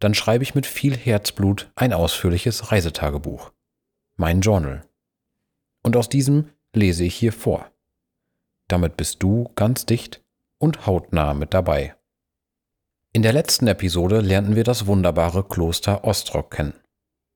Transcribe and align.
dann 0.00 0.14
schreibe 0.14 0.42
ich 0.42 0.54
mit 0.54 0.66
viel 0.66 0.96
Herzblut 0.96 1.70
ein 1.76 1.92
ausführliches 1.92 2.72
Reisetagebuch. 2.72 3.52
Mein 4.16 4.40
Journal. 4.40 4.82
Und 5.82 5.96
aus 5.96 6.08
diesem 6.08 6.50
lese 6.74 7.04
ich 7.04 7.14
hier 7.14 7.32
vor. 7.32 7.70
Damit 8.68 8.96
bist 8.96 9.22
du 9.22 9.50
ganz 9.54 9.86
dicht 9.86 10.22
und 10.58 10.86
hautnah 10.86 11.34
mit 11.34 11.54
dabei. 11.54 11.94
In 13.12 13.22
der 13.22 13.32
letzten 13.32 13.66
Episode 13.66 14.20
lernten 14.20 14.56
wir 14.56 14.64
das 14.64 14.86
wunderbare 14.86 15.44
Kloster 15.44 16.04
Ostrog 16.04 16.50
kennen, 16.52 16.74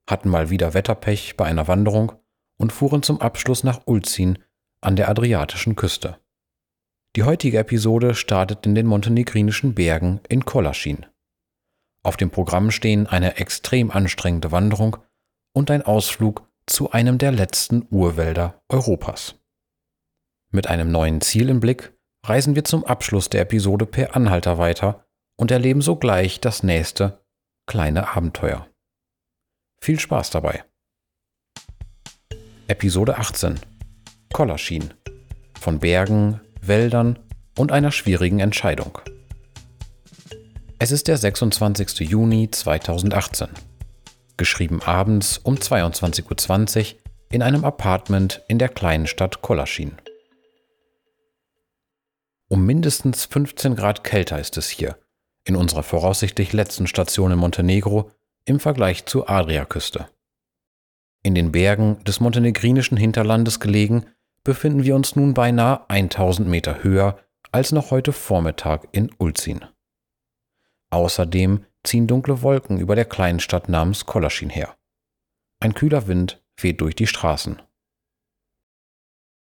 hatten 0.09 0.29
mal 0.29 0.51
wieder 0.51 0.73
Wetterpech 0.73 1.37
bei 1.37 1.47
einer 1.47 1.69
Wanderung 1.69 2.13
und 2.59 2.73
fuhren 2.73 3.03
zum 3.03 3.21
Abschluss 3.21 3.65
nach 3.65 3.83
Ulzin 3.87 4.39
an 4.81 4.97
der 4.97 5.09
adriatischen 5.09 5.75
Küste. 5.75 6.19
Die 7.17 7.25
heutige 7.25 7.59
Episode 7.59 8.15
startet 8.15 8.67
in 8.67 8.75
den 8.75 8.87
montenegrinischen 8.87 9.75
Bergen 9.75 10.21
in 10.29 10.45
Kolaschin. 10.45 11.07
Auf 12.05 12.19
dem 12.19 12.31
Programm 12.31 12.71
stehen 12.71 13.07
eine 13.07 13.39
extrem 13.39 13.91
anstrengende 13.91 14.53
Wanderung 14.53 14.99
und 15.55 15.71
ein 15.71 15.83
Ausflug 15.83 16.47
zu 16.67 16.93
einem 16.93 17.19
der 17.19 17.33
letzten 17.33 17.87
Urwälder 17.91 18.63
Europas. 18.69 19.37
Mit 20.51 20.67
einem 20.69 20.93
neuen 20.93 21.23
Ziel 21.23 21.49
im 21.49 21.61
Blick 21.61 21.95
reisen 22.25 22.55
wir 22.55 22.65
zum 22.65 22.85
Abschluss 22.85 23.31
der 23.31 23.41
Episode 23.41 23.87
per 23.87 24.15
Anhalter 24.15 24.59
weiter 24.59 25.07
und 25.37 25.51
erleben 25.51 25.81
sogleich 25.81 26.41
das 26.41 26.63
nächste 26.63 27.25
kleine 27.67 28.15
Abenteuer. 28.15 28.69
Viel 29.81 29.99
Spaß 29.99 30.31
dabei. 30.31 30.63
Episode 32.69 33.19
18 33.19 33.61
Kollaschien 34.33 34.93
von 35.59 35.79
Bergen, 35.79 36.41
Wäldern 36.61 37.19
und 37.59 37.73
einer 37.73 37.93
schwierigen 37.93 38.41
Entscheidung. 38.41 38.99
Es 40.81 40.91
ist 40.91 41.07
der 41.07 41.17
26. 41.17 42.01
Juni 42.01 42.51
2018. 42.51 43.49
Geschrieben 44.37 44.83
abends 44.83 45.39
um 45.39 45.55
22.20 45.55 46.95
Uhr 46.95 47.01
in 47.31 47.43
einem 47.43 47.65
Apartment 47.65 48.43
in 48.49 48.59
der 48.59 48.69
kleinen 48.69 49.07
Stadt 49.07 49.41
Kolaschin. 49.41 49.93
Um 52.49 52.67
mindestens 52.67 53.25
15 53.27 53.77
Grad 53.77 54.03
kälter 54.03 54.41
ist 54.41 54.59
es 54.59 54.69
hier, 54.69 54.99
in 55.45 55.55
unserer 55.55 55.85
voraussichtlich 55.85 56.53
letzten 56.53 56.89
Station 56.89 57.31
in 57.31 57.39
Montenegro 57.39 58.11
im 58.45 58.59
Vergleich 58.59 59.07
zur 59.07 59.31
Adriaküste. 59.31 60.09
In 61.23 61.37
den 61.37 61.53
Bergen 61.53 62.03
des 62.03 62.19
montenegrinischen 62.19 62.97
Hinterlandes 62.97 63.61
gelegen, 63.61 64.07
befinden 64.43 64.83
wir 64.83 64.97
uns 64.97 65.15
nun 65.15 65.35
beinahe 65.35 65.89
1000 65.89 66.49
Meter 66.49 66.83
höher 66.83 67.19
als 67.53 67.71
noch 67.71 67.93
heute 67.93 68.13
Vormittag 68.13 68.89
in 68.91 69.11
Ulzin. 69.19 69.65
Außerdem 70.95 71.65
ziehen 71.83 72.07
dunkle 72.07 72.43
Wolken 72.43 72.79
über 72.79 72.95
der 72.95 73.05
kleinen 73.05 73.41
Stadt 73.41 73.69
namens 73.69 74.07
Kolaschin 74.07 74.49
her. 74.49 74.77
Ein 75.59 75.75
kühler 75.75 76.07
Wind 76.07 76.41
weht 76.57 76.81
durch 76.81 76.95
die 76.95 77.09
Straßen. 77.09 77.61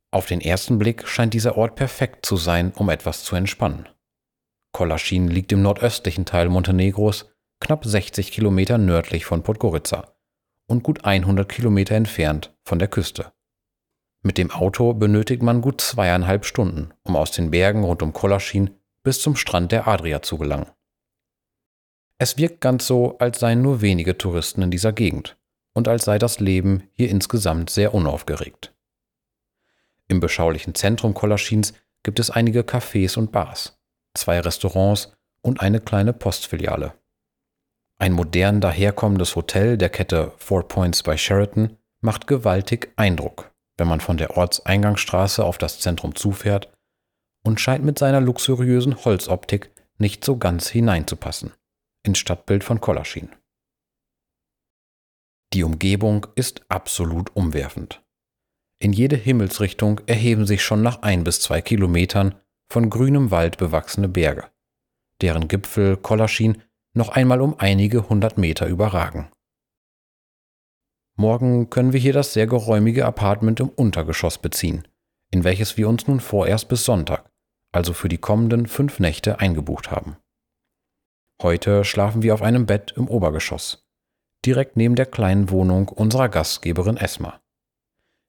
Auf 0.09 0.25
den 0.25 0.41
ersten 0.41 0.79
Blick 0.79 1.07
scheint 1.07 1.35
dieser 1.35 1.55
Ort 1.55 1.75
perfekt 1.75 2.25
zu 2.25 2.35
sein, 2.35 2.73
um 2.73 2.89
etwas 2.89 3.23
zu 3.23 3.35
entspannen. 3.35 3.87
Kolaschin 4.71 5.27
liegt 5.27 5.51
im 5.51 5.61
nordöstlichen 5.61 6.25
Teil 6.25 6.49
Montenegros, 6.49 7.29
knapp 7.59 7.85
60 7.85 8.31
Kilometer 8.31 8.79
nördlich 8.79 9.25
von 9.25 9.43
Podgorica 9.43 10.15
und 10.65 10.81
gut 10.81 11.05
100 11.05 11.47
Kilometer 11.47 11.93
entfernt 11.93 12.55
von 12.63 12.79
der 12.79 12.87
Küste. 12.87 13.33
Mit 14.23 14.39
dem 14.39 14.49
Auto 14.49 14.93
benötigt 14.93 15.43
man 15.43 15.61
gut 15.61 15.79
zweieinhalb 15.79 16.43
Stunden, 16.43 16.91
um 17.03 17.15
aus 17.15 17.29
den 17.29 17.51
Bergen 17.51 17.83
rund 17.83 18.01
um 18.01 18.13
Kolaschin 18.13 18.71
bis 19.03 19.21
zum 19.21 19.35
Strand 19.35 19.71
der 19.71 19.87
Adria 19.87 20.23
zu 20.23 20.39
gelangen. 20.39 20.71
Es 22.17 22.37
wirkt 22.37 22.61
ganz 22.61 22.87
so, 22.87 23.17
als 23.17 23.39
seien 23.39 23.61
nur 23.61 23.81
wenige 23.81 24.17
Touristen 24.17 24.61
in 24.61 24.71
dieser 24.71 24.93
Gegend 24.93 25.37
und 25.73 25.89
als 25.89 26.05
sei 26.05 26.17
das 26.17 26.39
Leben 26.39 26.89
hier 26.93 27.09
insgesamt 27.09 27.69
sehr 27.69 27.93
unaufgeregt. 27.93 28.73
Im 30.07 30.21
beschaulichen 30.21 30.75
Zentrum 30.75 31.13
Kolaschins 31.13 31.73
gibt 32.03 32.19
es 32.19 32.29
einige 32.29 32.61
Cafés 32.61 33.17
und 33.17 33.33
Bars, 33.33 33.77
zwei 34.13 34.39
Restaurants 34.39 35.11
und 35.41 35.59
eine 35.59 35.81
kleine 35.81 36.13
Postfiliale. 36.13 36.93
Ein 37.97 38.13
modern 38.13 38.61
daherkommendes 38.61 39.35
Hotel 39.35 39.77
der 39.77 39.89
Kette 39.89 40.31
Four 40.37 40.67
Points 40.67 41.03
by 41.03 41.17
Sheraton 41.17 41.77
macht 41.99 42.27
gewaltig 42.27 42.93
Eindruck, 42.95 43.51
wenn 43.77 43.87
man 43.89 43.99
von 43.99 44.17
der 44.17 44.37
Ortseingangsstraße 44.37 45.43
auf 45.43 45.57
das 45.57 45.79
Zentrum 45.79 46.15
zufährt 46.15 46.71
und 47.43 47.59
scheint 47.59 47.83
mit 47.83 47.99
seiner 47.99 48.21
luxuriösen 48.21 49.03
Holzoptik 49.03 49.71
nicht 49.97 50.23
so 50.23 50.37
ganz 50.37 50.69
hineinzupassen 50.69 51.51
ins 52.05 52.19
Stadtbild 52.19 52.63
von 52.63 52.79
Kolaschin. 52.79 53.29
Die 55.53 55.63
Umgebung 55.63 56.27
ist 56.35 56.65
absolut 56.69 57.35
umwerfend. 57.35 58.03
In 58.79 58.93
jede 58.93 59.15
Himmelsrichtung 59.15 60.01
erheben 60.05 60.45
sich 60.45 60.63
schon 60.63 60.81
nach 60.81 61.01
ein 61.01 61.23
bis 61.23 61.39
zwei 61.39 61.61
Kilometern 61.61 62.35
von 62.71 62.89
grünem 62.89 63.31
Wald 63.31 63.57
bewachsene 63.57 64.09
Berge, 64.09 64.51
deren 65.21 65.47
Gipfel 65.47 65.97
Kolaschin 65.97 66.61
noch 66.93 67.09
einmal 67.09 67.41
um 67.41 67.57
einige 67.57 68.09
hundert 68.09 68.37
Meter 68.37 68.67
überragen. 68.67 69.31
Morgen 71.17 71.69
können 71.69 71.93
wir 71.93 71.99
hier 71.99 72.13
das 72.13 72.33
sehr 72.33 72.47
geräumige 72.47 73.05
Apartment 73.05 73.61
im 73.61 73.69
Untergeschoss 73.69 74.37
beziehen, 74.37 74.85
in 75.31 75.45
welches 75.45 75.77
wir 75.77 75.87
uns 75.87 76.07
nun 76.07 76.19
vorerst 76.19 76.67
bis 76.67 76.83
Sonntag, 76.83 77.31
also 77.71 77.93
für 77.93 78.09
die 78.09 78.17
kommenden 78.17 78.67
fünf 78.67 78.99
Nächte 78.99 79.39
eingebucht 79.39 79.91
haben. 79.91 80.17
Heute 81.41 81.83
schlafen 81.83 82.21
wir 82.21 82.33
auf 82.33 82.41
einem 82.41 82.65
Bett 82.65 82.93
im 82.95 83.07
Obergeschoss, 83.09 83.85
direkt 84.45 84.77
neben 84.77 84.95
der 84.95 85.05
kleinen 85.05 85.49
Wohnung 85.49 85.89
unserer 85.89 86.29
Gastgeberin 86.29 86.97
Esma. 86.97 87.41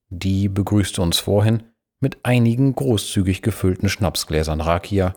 Die 0.09 0.49
begrüßte 0.49 1.00
uns 1.03 1.19
vorhin 1.19 1.72
mit 2.00 2.25
einigen 2.25 2.75
großzügig 2.75 3.43
gefüllten 3.43 3.89
Schnapsgläsern 3.89 4.61
Rakia, 4.61 5.15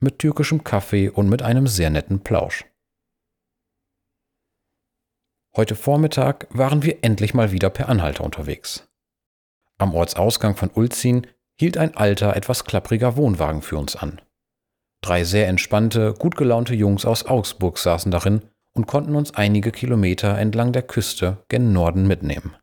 mit 0.00 0.18
türkischem 0.18 0.64
Kaffee 0.64 1.08
und 1.08 1.28
mit 1.28 1.42
einem 1.42 1.66
sehr 1.66 1.90
netten 1.90 2.20
Plausch. 2.20 2.64
Heute 5.56 5.74
Vormittag 5.74 6.46
waren 6.50 6.82
wir 6.82 7.02
endlich 7.02 7.34
mal 7.34 7.52
wieder 7.52 7.70
per 7.70 7.88
Anhalter 7.88 8.24
unterwegs. 8.24 8.88
Am 9.78 9.94
Ortsausgang 9.94 10.56
von 10.56 10.70
Ulzin 10.70 11.26
hielt 11.58 11.76
ein 11.76 11.96
alter, 11.96 12.36
etwas 12.36 12.64
klappriger 12.64 13.16
Wohnwagen 13.16 13.62
für 13.62 13.76
uns 13.76 13.96
an. 13.96 14.20
Drei 15.02 15.24
sehr 15.24 15.48
entspannte, 15.48 16.14
gut 16.18 16.36
gelaunte 16.36 16.74
Jungs 16.74 17.04
aus 17.04 17.24
Augsburg 17.24 17.78
saßen 17.78 18.10
darin 18.10 18.42
und 18.72 18.86
konnten 18.86 19.16
uns 19.16 19.34
einige 19.34 19.72
Kilometer 19.72 20.36
entlang 20.38 20.72
der 20.72 20.82
Küste 20.82 21.38
gen 21.48 21.72
Norden 21.72 22.06
mitnehmen. 22.06 22.56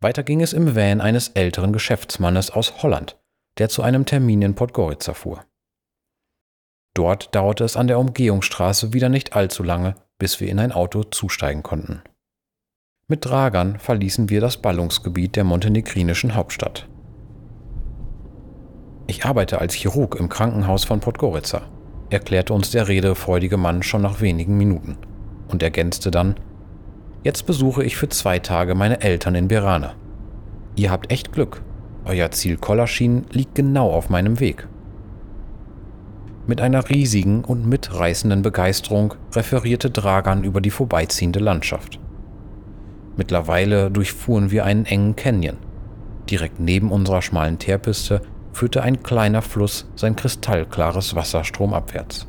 Weiter 0.00 0.24
ging 0.24 0.40
es 0.40 0.52
im 0.52 0.74
Van 0.74 1.00
eines 1.00 1.28
älteren 1.28 1.72
Geschäftsmannes 1.72 2.50
aus 2.50 2.82
Holland, 2.82 3.20
der 3.58 3.68
zu 3.68 3.82
einem 3.82 4.04
Termin 4.04 4.42
in 4.42 4.54
Podgorica 4.54 5.14
fuhr. 5.14 5.44
Dort 6.94 7.34
dauerte 7.34 7.64
es 7.64 7.76
an 7.76 7.86
der 7.86 7.98
Umgehungsstraße 7.98 8.92
wieder 8.92 9.08
nicht 9.08 9.34
allzu 9.34 9.62
lange, 9.62 9.94
bis 10.18 10.40
wir 10.40 10.48
in 10.48 10.58
ein 10.58 10.72
Auto 10.72 11.04
zusteigen 11.04 11.62
konnten. 11.62 12.02
Mit 13.06 13.24
Dragern 13.24 13.78
verließen 13.78 14.28
wir 14.28 14.40
das 14.40 14.56
Ballungsgebiet 14.56 15.36
der 15.36 15.44
montenegrinischen 15.44 16.34
Hauptstadt. 16.34 16.88
Ich 19.12 19.26
arbeite 19.26 19.60
als 19.60 19.74
Chirurg 19.74 20.14
im 20.18 20.30
Krankenhaus 20.30 20.84
von 20.84 21.00
Podgorica, 21.00 21.60
erklärte 22.08 22.54
uns 22.54 22.70
der 22.70 22.88
redefreudige 22.88 23.58
Mann 23.58 23.82
schon 23.82 24.00
nach 24.00 24.22
wenigen 24.22 24.56
Minuten 24.56 24.96
und 25.48 25.62
ergänzte 25.62 26.10
dann, 26.10 26.36
Jetzt 27.22 27.44
besuche 27.44 27.84
ich 27.84 27.94
für 27.94 28.08
zwei 28.08 28.38
Tage 28.38 28.74
meine 28.74 29.02
Eltern 29.02 29.34
in 29.34 29.48
Berane. 29.48 29.92
Ihr 30.76 30.90
habt 30.90 31.12
echt 31.12 31.30
Glück. 31.30 31.60
Euer 32.06 32.30
Ziel 32.30 32.56
Kollaschin 32.56 33.26
liegt 33.30 33.54
genau 33.54 33.90
auf 33.90 34.08
meinem 34.08 34.40
Weg. 34.40 34.66
Mit 36.46 36.62
einer 36.62 36.88
riesigen 36.88 37.44
und 37.44 37.66
mitreißenden 37.66 38.40
Begeisterung 38.40 39.12
referierte 39.34 39.90
Dragan 39.90 40.42
über 40.42 40.62
die 40.62 40.70
vorbeiziehende 40.70 41.38
Landschaft. 41.38 42.00
Mittlerweile 43.18 43.90
durchfuhren 43.90 44.50
wir 44.50 44.64
einen 44.64 44.86
engen 44.86 45.16
Canyon. 45.16 45.58
Direkt 46.30 46.60
neben 46.60 46.90
unserer 46.90 47.20
schmalen 47.20 47.58
Teerpiste 47.58 48.22
führte 48.52 48.82
ein 48.82 49.02
kleiner 49.02 49.42
Fluss 49.42 49.88
sein 49.96 50.16
kristallklares 50.16 51.14
Wasser 51.14 51.44
stromabwärts. 51.44 52.26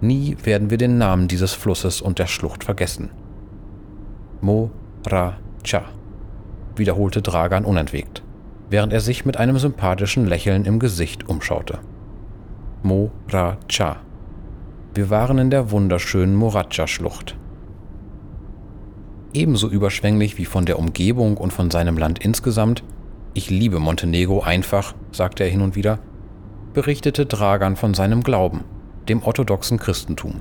Nie 0.00 0.36
werden 0.44 0.70
wir 0.70 0.78
den 0.78 0.98
Namen 0.98 1.28
dieses 1.28 1.54
Flusses 1.54 2.00
und 2.00 2.18
der 2.18 2.26
Schlucht 2.26 2.64
vergessen. 2.64 3.10
Mo 4.40 4.70
Ra 5.06 5.38
Cha, 5.64 5.86
wiederholte 6.76 7.20
Dragan 7.20 7.64
unentwegt, 7.64 8.22
während 8.70 8.92
er 8.92 9.00
sich 9.00 9.24
mit 9.24 9.36
einem 9.36 9.58
sympathischen 9.58 10.26
Lächeln 10.26 10.64
im 10.64 10.78
Gesicht 10.78 11.28
umschaute. 11.28 11.78
Mo 12.82 13.10
Ra 13.28 13.56
Cha. 13.68 13.96
Wir 14.94 15.10
waren 15.10 15.38
in 15.38 15.50
der 15.50 15.70
wunderschönen 15.70 16.34
Moracha-Schlucht. 16.36 17.36
Ebenso 19.32 19.68
überschwänglich 19.68 20.38
wie 20.38 20.44
von 20.44 20.64
der 20.64 20.78
Umgebung 20.78 21.36
und 21.36 21.52
von 21.52 21.70
seinem 21.70 21.98
Land 21.98 22.20
insgesamt, 22.24 22.82
ich 23.38 23.50
liebe 23.50 23.78
Montenegro 23.78 24.40
einfach, 24.40 24.94
sagte 25.12 25.44
er 25.44 25.48
hin 25.48 25.60
und 25.60 25.76
wieder, 25.76 26.00
berichtete 26.74 27.24
Dragan 27.24 27.76
von 27.76 27.94
seinem 27.94 28.24
Glauben, 28.24 28.64
dem 29.08 29.22
orthodoxen 29.22 29.78
Christentum. 29.78 30.40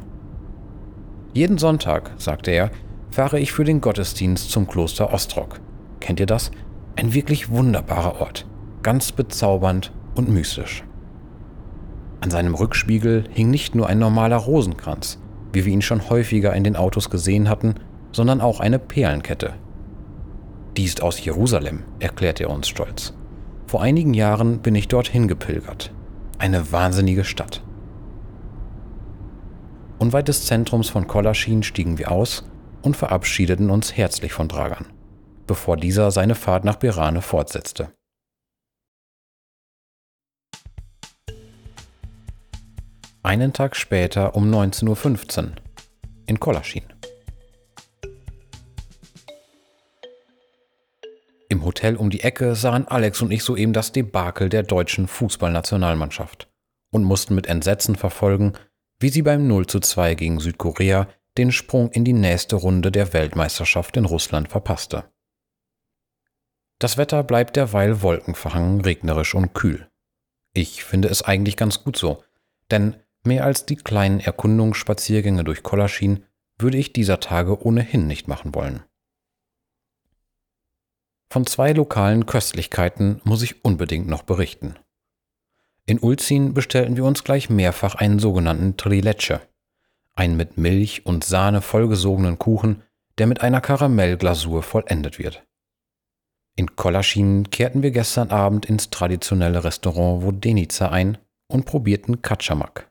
Jeden 1.32 1.60
Sonntag, 1.60 2.12
sagte 2.18 2.50
er, 2.50 2.72
fahre 3.12 3.40
ich 3.40 3.52
für 3.52 3.64
den 3.64 3.82
Gottesdienst 3.82 4.50
zum 4.50 4.68
Kloster 4.68 5.14
Ostrog. 5.14 5.60
Kennt 6.00 6.20
ihr 6.20 6.26
das? 6.26 6.50
Ein 6.96 7.14
wirklich 7.14 7.52
wunderbarer 7.52 8.20
Ort, 8.20 8.48
ganz 8.82 9.12
bezaubernd 9.12 9.94
und 10.16 10.28
mystisch. 10.30 10.84
An 12.22 12.32
seinem 12.32 12.56
Rückspiegel 12.56 13.26
hing 13.30 13.52
nicht 13.52 13.76
nur 13.76 13.88
ein 13.88 14.00
normaler 14.00 14.38
Rosenkranz, 14.38 15.20
wie 15.54 15.66
wir 15.66 15.72
ihn 15.72 15.84
schon 15.84 16.10
häufiger 16.10 16.56
in 16.56 16.64
den 16.64 16.76
Autos 16.76 17.12
gesehen 17.12 17.48
hatten, 17.48 17.76
sondern 18.12 18.42
auch 18.42 18.60
eine 18.60 18.80
Perlenkette. 18.80 19.54
Die 20.78 20.84
ist 20.84 21.02
aus 21.02 21.24
Jerusalem, 21.26 21.84
erklärte 22.00 22.44
er 22.44 22.52
uns 22.52 22.68
stolz. 22.68 23.14
Vor 23.66 23.82
einigen 23.82 24.14
Jahren 24.14 24.60
bin 24.60 24.76
ich 24.76 24.88
dorthin 24.88 25.28
gepilgert. 25.28 25.92
Eine 26.38 26.72
wahnsinnige 26.72 27.26
Stadt. 27.26 27.64
Unweit 29.98 30.28
des 30.28 30.46
Zentrums 30.46 30.90
von 30.90 31.08
Kolaschin 31.08 31.64
stiegen 31.64 31.98
wir 31.98 32.12
aus 32.12 32.48
und 32.84 32.96
verabschiedeten 32.96 33.72
uns 33.72 33.98
herzlich 33.98 34.34
von 34.34 34.48
Dragan, 34.48 34.86
bevor 35.48 35.78
dieser 35.78 36.12
seine 36.12 36.36
Fahrt 36.36 36.64
nach 36.64 36.76
Birane 36.76 37.24
fortsetzte. 37.24 37.92
Einen 43.24 43.52
Tag 43.52 43.76
später 43.76 44.36
um 44.36 44.54
19.15 44.54 45.44
Uhr 45.44 45.52
in 46.28 46.40
Kolaschin. 46.40 46.97
Hotel 51.68 51.98
um 51.98 52.10
die 52.10 52.22
Ecke 52.22 52.56
sahen 52.56 52.88
Alex 52.88 53.22
und 53.22 53.30
ich 53.30 53.44
soeben 53.44 53.74
das 53.74 53.92
Debakel 53.92 54.50
der 54.50 54.64
deutschen 54.64 55.08
Fußballnationalmannschaft 55.08 56.50
und 56.92 57.04
mussten 57.04 57.36
mit 57.36 57.46
Entsetzen 57.46 57.96
verfolgen, 57.96 58.54
wie 59.00 59.10
sie 59.10 59.22
beim 59.22 59.46
0 59.48 59.68
zu 59.68 59.80
2 59.82 60.16
gegen 60.16 60.40
Südkorea 60.40 61.08
den 61.38 61.52
Sprung 61.52 61.92
in 61.92 62.06
die 62.06 62.14
nächste 62.14 62.56
Runde 62.56 62.90
der 62.90 63.14
Weltmeisterschaft 63.14 63.98
in 63.98 64.06
Russland 64.06 64.48
verpasste. 64.48 65.12
Das 66.80 66.98
Wetter 66.98 67.24
bleibt 67.24 67.58
derweil 67.58 68.02
wolkenverhangen, 68.02 68.82
regnerisch 68.82 69.36
und 69.36 69.54
kühl. 69.54 69.90
Ich 70.54 70.84
finde 70.84 71.10
es 71.10 71.22
eigentlich 71.22 71.58
ganz 71.58 71.84
gut 71.84 71.98
so, 71.98 72.24
denn 72.72 72.96
mehr 73.24 73.44
als 73.44 73.66
die 73.66 73.76
kleinen 73.76 74.22
Erkundungsspaziergänge 74.22 75.44
durch 75.44 75.64
Kolaschin 75.64 76.24
würde 76.58 76.78
ich 76.78 76.94
dieser 76.94 77.20
Tage 77.20 77.62
ohnehin 77.62 78.08
nicht 78.08 78.28
machen 78.28 78.56
wollen. 78.56 78.84
Von 81.30 81.46
zwei 81.46 81.74
lokalen 81.74 82.26
Köstlichkeiten 82.26 83.22
muss 83.24 83.42
ich 83.42 83.66
unbedingt 83.66 84.08
noch 84.08 84.24
berichten. 84.24 84.76
In 85.86 86.00
Ulzin 86.00 86.54
bestellten 86.54 86.96
wir 86.96 87.06
uns 87.06 87.24
gleich 87.24 87.50
mehrfach 87.50 87.96
einen 87.96 88.20
sogenannten 88.20 88.78
Trilecce, 88.78 89.42
einen 90.16 90.38
mit 90.38 90.58
Milch 90.58 91.06
und 91.06 91.24
Sahne 91.24 91.62
vollgesogenen 91.62 92.40
Kuchen, 92.40 92.84
der 93.18 93.28
mit 93.28 93.42
einer 93.42 93.62
Karamellglasur 93.62 94.64
vollendet 94.64 95.20
wird. 95.20 95.46
In 96.56 96.76
Kolaschin 96.76 97.50
kehrten 97.50 97.84
wir 97.84 97.92
gestern 97.92 98.32
Abend 98.32 98.66
ins 98.66 98.90
traditionelle 98.90 99.64
Restaurant 99.64 100.24
Vodenica 100.24 100.90
ein 100.90 101.18
und 101.48 101.66
probierten 101.66 102.22
Katschamak. 102.22 102.90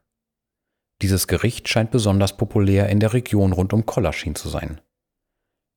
Dieses 1.02 1.26
Gericht 1.26 1.68
scheint 1.68 1.90
besonders 1.90 2.36
populär 2.36 2.88
in 2.88 3.00
der 3.00 3.12
Region 3.12 3.52
rund 3.52 3.72
um 3.72 3.84
Kolaschin 3.84 4.34
zu 4.34 4.48
sein. 4.48 4.80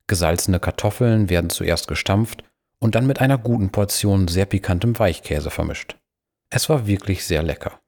Gesalzene 0.08 0.60
Kartoffeln 0.60 1.30
werden 1.30 1.50
zuerst 1.50 1.88
gestampft 1.88 2.44
und 2.80 2.96
dann 2.96 3.06
mit 3.06 3.22
einer 3.22 3.38
guten 3.38 3.70
Portion 3.70 4.28
sehr 4.28 4.46
pikantem 4.46 4.98
Weichkäse 4.98 5.50
vermischt. 5.50 5.98
Es 6.50 6.70
war 6.70 6.88
wirklich 6.88 7.26
sehr 7.26 7.44
lecker. 7.44 7.80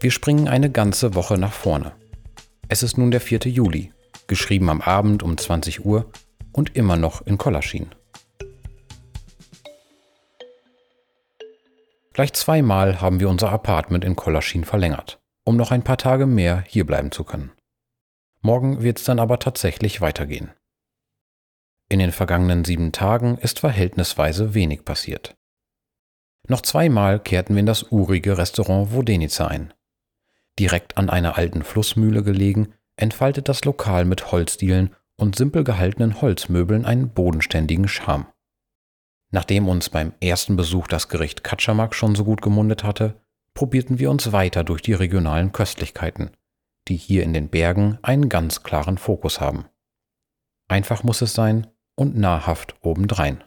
Wir 0.00 0.10
springen 0.10 0.48
eine 0.48 0.70
ganze 0.70 1.14
Woche 1.14 1.38
nach 1.38 1.52
vorne. 1.52 1.92
Es 2.68 2.82
ist 2.82 2.98
nun 2.98 3.10
der 3.10 3.20
4. 3.20 3.40
Juli, 3.46 3.92
geschrieben 4.26 4.68
am 4.68 4.82
Abend 4.82 5.22
um 5.22 5.36
20 5.36 5.84
Uhr 5.84 6.10
und 6.52 6.76
immer 6.76 6.96
noch 6.96 7.22
in 7.22 7.38
Kolaschin. 7.38 7.94
Gleich 12.12 12.32
zweimal 12.34 13.00
haben 13.00 13.18
wir 13.18 13.28
unser 13.28 13.50
Apartment 13.50 14.04
in 14.04 14.14
Kolaschin 14.14 14.64
verlängert, 14.64 15.18
um 15.44 15.56
noch 15.56 15.72
ein 15.72 15.82
paar 15.82 15.98
Tage 15.98 16.26
mehr 16.26 16.62
hierbleiben 16.68 17.10
zu 17.10 17.24
können. 17.24 17.50
Morgen 18.44 18.82
wird 18.82 18.98
es 18.98 19.04
dann 19.04 19.20
aber 19.20 19.38
tatsächlich 19.38 20.02
weitergehen. 20.02 20.50
In 21.88 21.98
den 21.98 22.12
vergangenen 22.12 22.62
sieben 22.66 22.92
Tagen 22.92 23.38
ist 23.38 23.60
verhältnisweise 23.60 24.52
wenig 24.52 24.84
passiert. 24.84 25.34
Noch 26.46 26.60
zweimal 26.60 27.20
kehrten 27.20 27.54
wir 27.54 27.60
in 27.60 27.66
das 27.66 27.90
urige 27.90 28.36
Restaurant 28.36 28.92
Vodenica 28.92 29.46
ein. 29.46 29.72
Direkt 30.58 30.98
an 30.98 31.08
einer 31.08 31.38
alten 31.38 31.62
Flussmühle 31.62 32.22
gelegen, 32.22 32.74
entfaltet 32.96 33.48
das 33.48 33.64
Lokal 33.64 34.04
mit 34.04 34.30
Holzdielen 34.30 34.94
und 35.16 35.36
simpel 35.36 35.64
gehaltenen 35.64 36.20
Holzmöbeln 36.20 36.84
einen 36.84 37.08
bodenständigen 37.08 37.88
Charme. 37.88 38.26
Nachdem 39.30 39.68
uns 39.68 39.88
beim 39.88 40.12
ersten 40.20 40.56
Besuch 40.56 40.86
das 40.86 41.08
Gericht 41.08 41.44
Katschamak 41.44 41.94
schon 41.94 42.14
so 42.14 42.24
gut 42.24 42.42
gemundet 42.42 42.84
hatte, 42.84 43.18
probierten 43.54 43.98
wir 43.98 44.10
uns 44.10 44.32
weiter 44.32 44.64
durch 44.64 44.82
die 44.82 44.92
regionalen 44.92 45.52
Köstlichkeiten– 45.52 46.30
die 46.88 46.96
hier 46.96 47.22
in 47.22 47.32
den 47.32 47.48
Bergen 47.48 47.98
einen 48.02 48.28
ganz 48.28 48.62
klaren 48.62 48.98
Fokus 48.98 49.40
haben. 49.40 49.66
Einfach 50.68 51.02
muss 51.02 51.22
es 51.22 51.34
sein 51.34 51.66
und 51.96 52.16
nahrhaft 52.16 52.76
obendrein. 52.82 53.44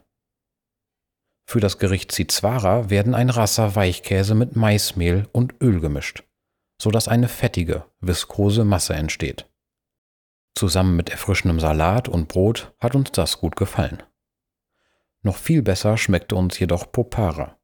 Für 1.50 1.60
das 1.60 1.80
Gericht 1.80 2.12
Zizwara 2.12 2.89
werden 2.89 3.16
ein 3.16 3.30
Rasser 3.30 3.75
Weichkäse 3.75 4.36
mit 4.36 4.56
Maismehl 4.56 5.28
und 5.31 5.56
Öl 5.62 5.80
gemischt, 5.80 6.24
sodass 6.82 7.08
eine 7.08 7.29
fettige, 7.29 7.86
viskose 8.01 8.65
Masse 8.65 8.96
entsteht. 8.96 9.50
Zusammen 10.56 10.96
mit 10.96 11.10
erfrischendem 11.10 11.60
Salat 11.60 12.10
und 12.10 12.27
Brot 12.27 12.74
hat 12.79 12.96
uns 12.96 13.12
das 13.12 13.39
gut 13.39 13.56
gefallen. 13.56 14.03
Noch 15.22 15.38
viel 15.38 15.62
besser 15.62 15.98
schmeckte 15.98 16.36
uns 16.36 16.60
jedoch 16.60 16.91
Popara. 16.91 17.58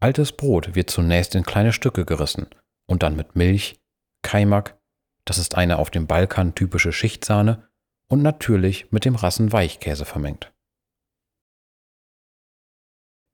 Altes 0.00 0.32
Brot 0.32 0.74
wird 0.74 0.90
zunächst 0.90 1.34
in 1.34 1.44
kleine 1.44 1.72
Stücke 1.72 2.04
gerissen 2.04 2.48
und 2.86 3.02
dann 3.02 3.16
mit 3.16 3.34
Milch, 3.34 3.80
Kaimak, 4.22 4.78
das 5.24 5.38
ist 5.38 5.56
eine 5.56 5.78
auf 5.78 5.90
dem 5.90 6.06
Balkan 6.06 6.54
typische 6.54 6.92
Schichtsahne 6.92 7.68
und 8.08 8.22
natürlich 8.22 8.90
mit 8.92 9.04
dem 9.04 9.14
Rassen 9.14 9.52
Weichkäse 9.52 10.04
vermengt. 10.04 10.52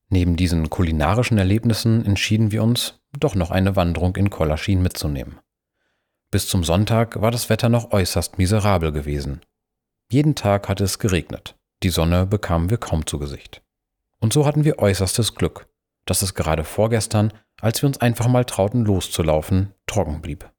Neben 0.09 0.37
diesen 0.37 0.71
kulinarischen 0.71 1.39
Erlebnissen 1.39 2.05
entschieden 2.05 2.51
wir 2.51 2.63
uns, 2.63 3.01
doch 3.19 3.35
noch 3.35 3.51
eine 3.51 3.77
Wanderung 3.77 4.17
in 4.17 4.31
Kolaschin 4.31 4.83
mitzunehmen. 4.83 5.39
Bis 6.31 6.49
zum 6.49 6.65
Sonntag 6.65 7.21
war 7.21 7.31
das 7.31 7.49
Wetter 7.49 7.69
noch 7.69 7.93
äußerst 7.93 8.39
miserabel 8.39 8.93
gewesen. 8.93 9.41
Jeden 10.11 10.35
Tag 10.35 10.69
hatte 10.69 10.85
es 10.85 10.99
geregnet, 10.99 11.57
die 11.83 11.91
Sonne 11.91 12.27
bekamen 12.27 12.71
wir 12.71 12.79
kaum 12.79 13.07
zu 13.07 13.19
Gesicht. 13.19 13.63
Und 14.19 14.33
so 14.33 14.47
hatten 14.47 14.65
wir 14.65 14.79
äußerstes 14.79 15.35
Glück, 15.35 15.69
dass 16.07 16.23
es 16.23 16.35
gerade 16.35 16.65
vorgestern, 16.65 17.33
als 17.61 17.83
wir 17.83 17.87
uns 17.87 18.01
einfach 18.01 18.27
mal 18.27 18.45
trauten 18.45 18.85
loszulaufen, 18.85 19.75
trocken 19.87 20.21
blieb. 20.21 20.51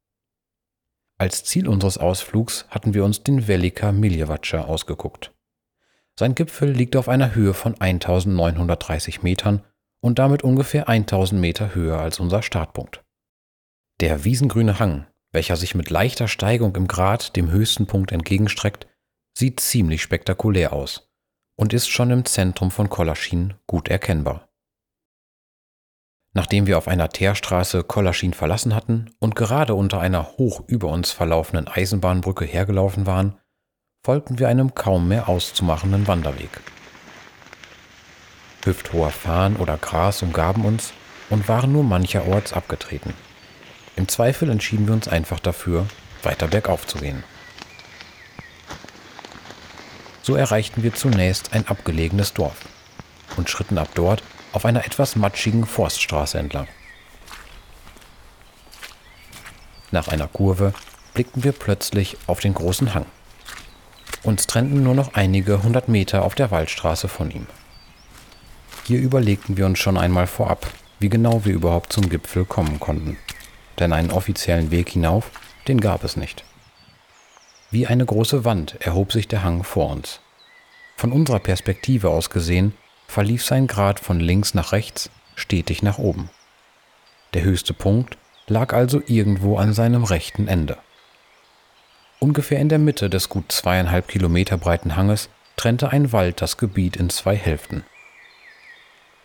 Als 1.22 1.44
Ziel 1.44 1.68
unseres 1.68 2.00
Ausflugs 2.00 2.66
hatten 2.72 2.96
wir 2.96 3.06
uns 3.06 3.22
den 3.22 3.48
Velika 3.48 3.92
Miljevaca 3.92 4.62
ausgeguckt. 4.62 5.32
Sein 6.18 6.34
Gipfel 6.34 6.72
liegt 6.72 6.96
auf 6.96 7.08
einer 7.08 7.36
Höhe 7.36 7.54
von 7.54 7.80
1930 7.80 9.22
Metern 9.22 9.64
und 10.00 10.18
damit 10.18 10.42
ungefähr 10.42 10.90
1000 10.90 11.40
Meter 11.40 11.76
höher 11.76 12.00
als 12.00 12.20
unser 12.20 12.42
Startpunkt. 12.42 13.04
Der 14.00 14.24
wiesengrüne 14.24 14.80
Hang, 14.80 15.06
welcher 15.32 15.58
sich 15.58 15.76
mit 15.76 15.92
leichter 15.92 16.28
Steigung 16.28 16.76
im 16.76 16.88
Grat 16.88 17.36
dem 17.36 17.52
höchsten 17.52 17.86
Punkt 17.86 18.12
entgegenstreckt, 18.12 18.88
sieht 19.38 19.60
ziemlich 19.60 20.02
spektakulär 20.02 20.74
aus 20.74 21.12
und 21.56 21.72
ist 21.72 21.88
schon 21.88 22.10
im 22.10 22.26
Zentrum 22.26 22.72
von 22.72 22.90
Kolaschin 22.90 23.54
gut 23.68 23.90
erkennbar. 23.90 24.51
Nachdem 26.34 26.66
wir 26.66 26.78
auf 26.78 26.88
einer 26.88 27.10
Teerstraße 27.10 27.84
Kolaschin 27.84 28.34
verlassen 28.34 28.74
hatten 28.74 29.14
und 29.20 29.36
gerade 29.36 29.76
unter 29.76 30.00
einer 30.00 30.38
hoch 30.38 30.64
über 30.68 30.88
uns 30.88 31.12
verlaufenden 31.12 31.68
Eisenbahnbrücke 31.68 32.46
hergelaufen 32.46 33.06
waren, 33.06 33.38
folgten 34.04 34.40
wir 34.40 34.48
einem 34.48 34.74
kaum 34.74 35.08
mehr 35.08 35.28
auszumachenden 35.28 36.08
Wanderweg. 36.08 36.50
Hüfthoher 38.64 39.10
Farn 39.10 39.58
oder 39.58 39.78
Gras 39.78 40.22
umgaben 40.22 40.66
uns 40.66 40.94
und 41.30 41.48
waren 41.48 41.72
nur 41.72 41.84
mancherorts 41.84 42.54
abgetreten. 42.54 43.14
Im 43.96 44.08
Zweifel 44.08 44.50
entschieden 44.50 44.88
wir 44.88 44.94
uns 44.94 45.08
einfach 45.08 45.40
dafür, 45.40 45.86
weiter 46.24 46.48
bergauf 46.48 46.88
zu 46.88 47.00
gehen. 47.00 47.24
so 50.22 50.36
erreichten 50.36 50.84
wir 50.84 50.94
zunächst 50.94 51.54
ein 51.54 51.68
abgelegenes 51.68 52.34
Dorf 52.34 52.56
und 53.38 53.50
schritten 53.50 53.78
ab 53.78 53.90
dort 53.96 54.24
auf 54.54 54.66
einer 54.66 54.86
etwas 54.86 55.16
matschigen 55.16 55.66
Forststraße 55.66 56.38
entlang. 56.38 56.68
Nach 59.92 60.08
einer 60.08 60.28
Kurve 60.28 60.74
blickten 61.14 61.44
wir 61.44 61.52
plötzlich 61.52 62.18
auf 62.28 62.40
den 62.40 62.54
großen 62.54 62.94
Hang. 62.94 63.06
Uns 64.24 64.48
trennten 64.48 64.84
nur 64.84 64.96
noch 64.96 65.14
einige 65.16 65.64
hundert 65.64 65.90
Meter 65.90 66.24
auf 66.24 66.36
der 66.36 66.52
Waldstraße 66.52 67.08
von 67.08 67.32
ihm. 67.32 67.48
Hier 68.86 69.00
überlegten 69.00 69.58
wir 69.58 69.66
uns 69.66 69.80
schon 69.80 69.98
einmal 69.98 70.28
vorab, 70.28 70.68
wie 71.00 71.10
genau 71.10 71.44
wir 71.46 71.54
überhaupt 71.54 71.92
zum 71.92 72.10
Gipfel 72.10 72.46
kommen 72.46 72.80
konnten. 72.80 73.18
Denn 73.80 73.94
einen 73.94 74.12
offiziellen 74.12 74.72
Weg 74.72 74.90
hinauf, 74.90 75.32
den 75.68 75.82
gab 75.82 76.04
es 76.04 76.16
nicht. 76.16 76.44
Wie 77.72 77.88
eine 77.88 78.06
große 78.06 78.46
Wand 78.46 78.76
erhob 78.80 79.12
sich 79.12 79.28
der 79.28 79.44
Hang 79.44 79.64
vor 79.64 79.90
uns. 79.90 80.20
Von 80.98 81.12
unserer 81.12 81.40
Perspektive 81.40 82.10
aus 82.10 82.30
gesehen 82.30 82.74
verlief 83.12 83.44
sein 83.44 83.68
Grad 83.68 84.00
von 84.00 84.22
links 84.22 84.54
nach 84.54 84.72
rechts 84.72 85.10
stetig 85.36 85.84
nach 85.84 85.98
oben. 85.98 86.30
Der 87.34 87.44
höchste 87.44 87.74
Punkt 87.74 88.18
lag 88.48 88.74
also 88.74 89.02
irgendwo 89.06 89.58
an 89.58 89.74
seinem 89.74 90.06
rechten 90.06 90.48
Ende. 90.48 90.78
Ungefähr 92.20 92.60
in 92.60 92.70
der 92.70 92.80
Mitte 92.80 93.10
des 93.10 93.28
gut 93.28 93.52
zweieinhalb 93.52 94.08
Kilometer 94.08 94.58
breiten 94.58 94.96
Hanges 94.96 95.30
trennte 95.58 95.90
ein 95.90 96.14
Wald 96.14 96.42
das 96.42 96.56
Gebiet 96.56 96.96
in 96.96 97.10
zwei 97.10 97.36
Hälften. 97.36 97.84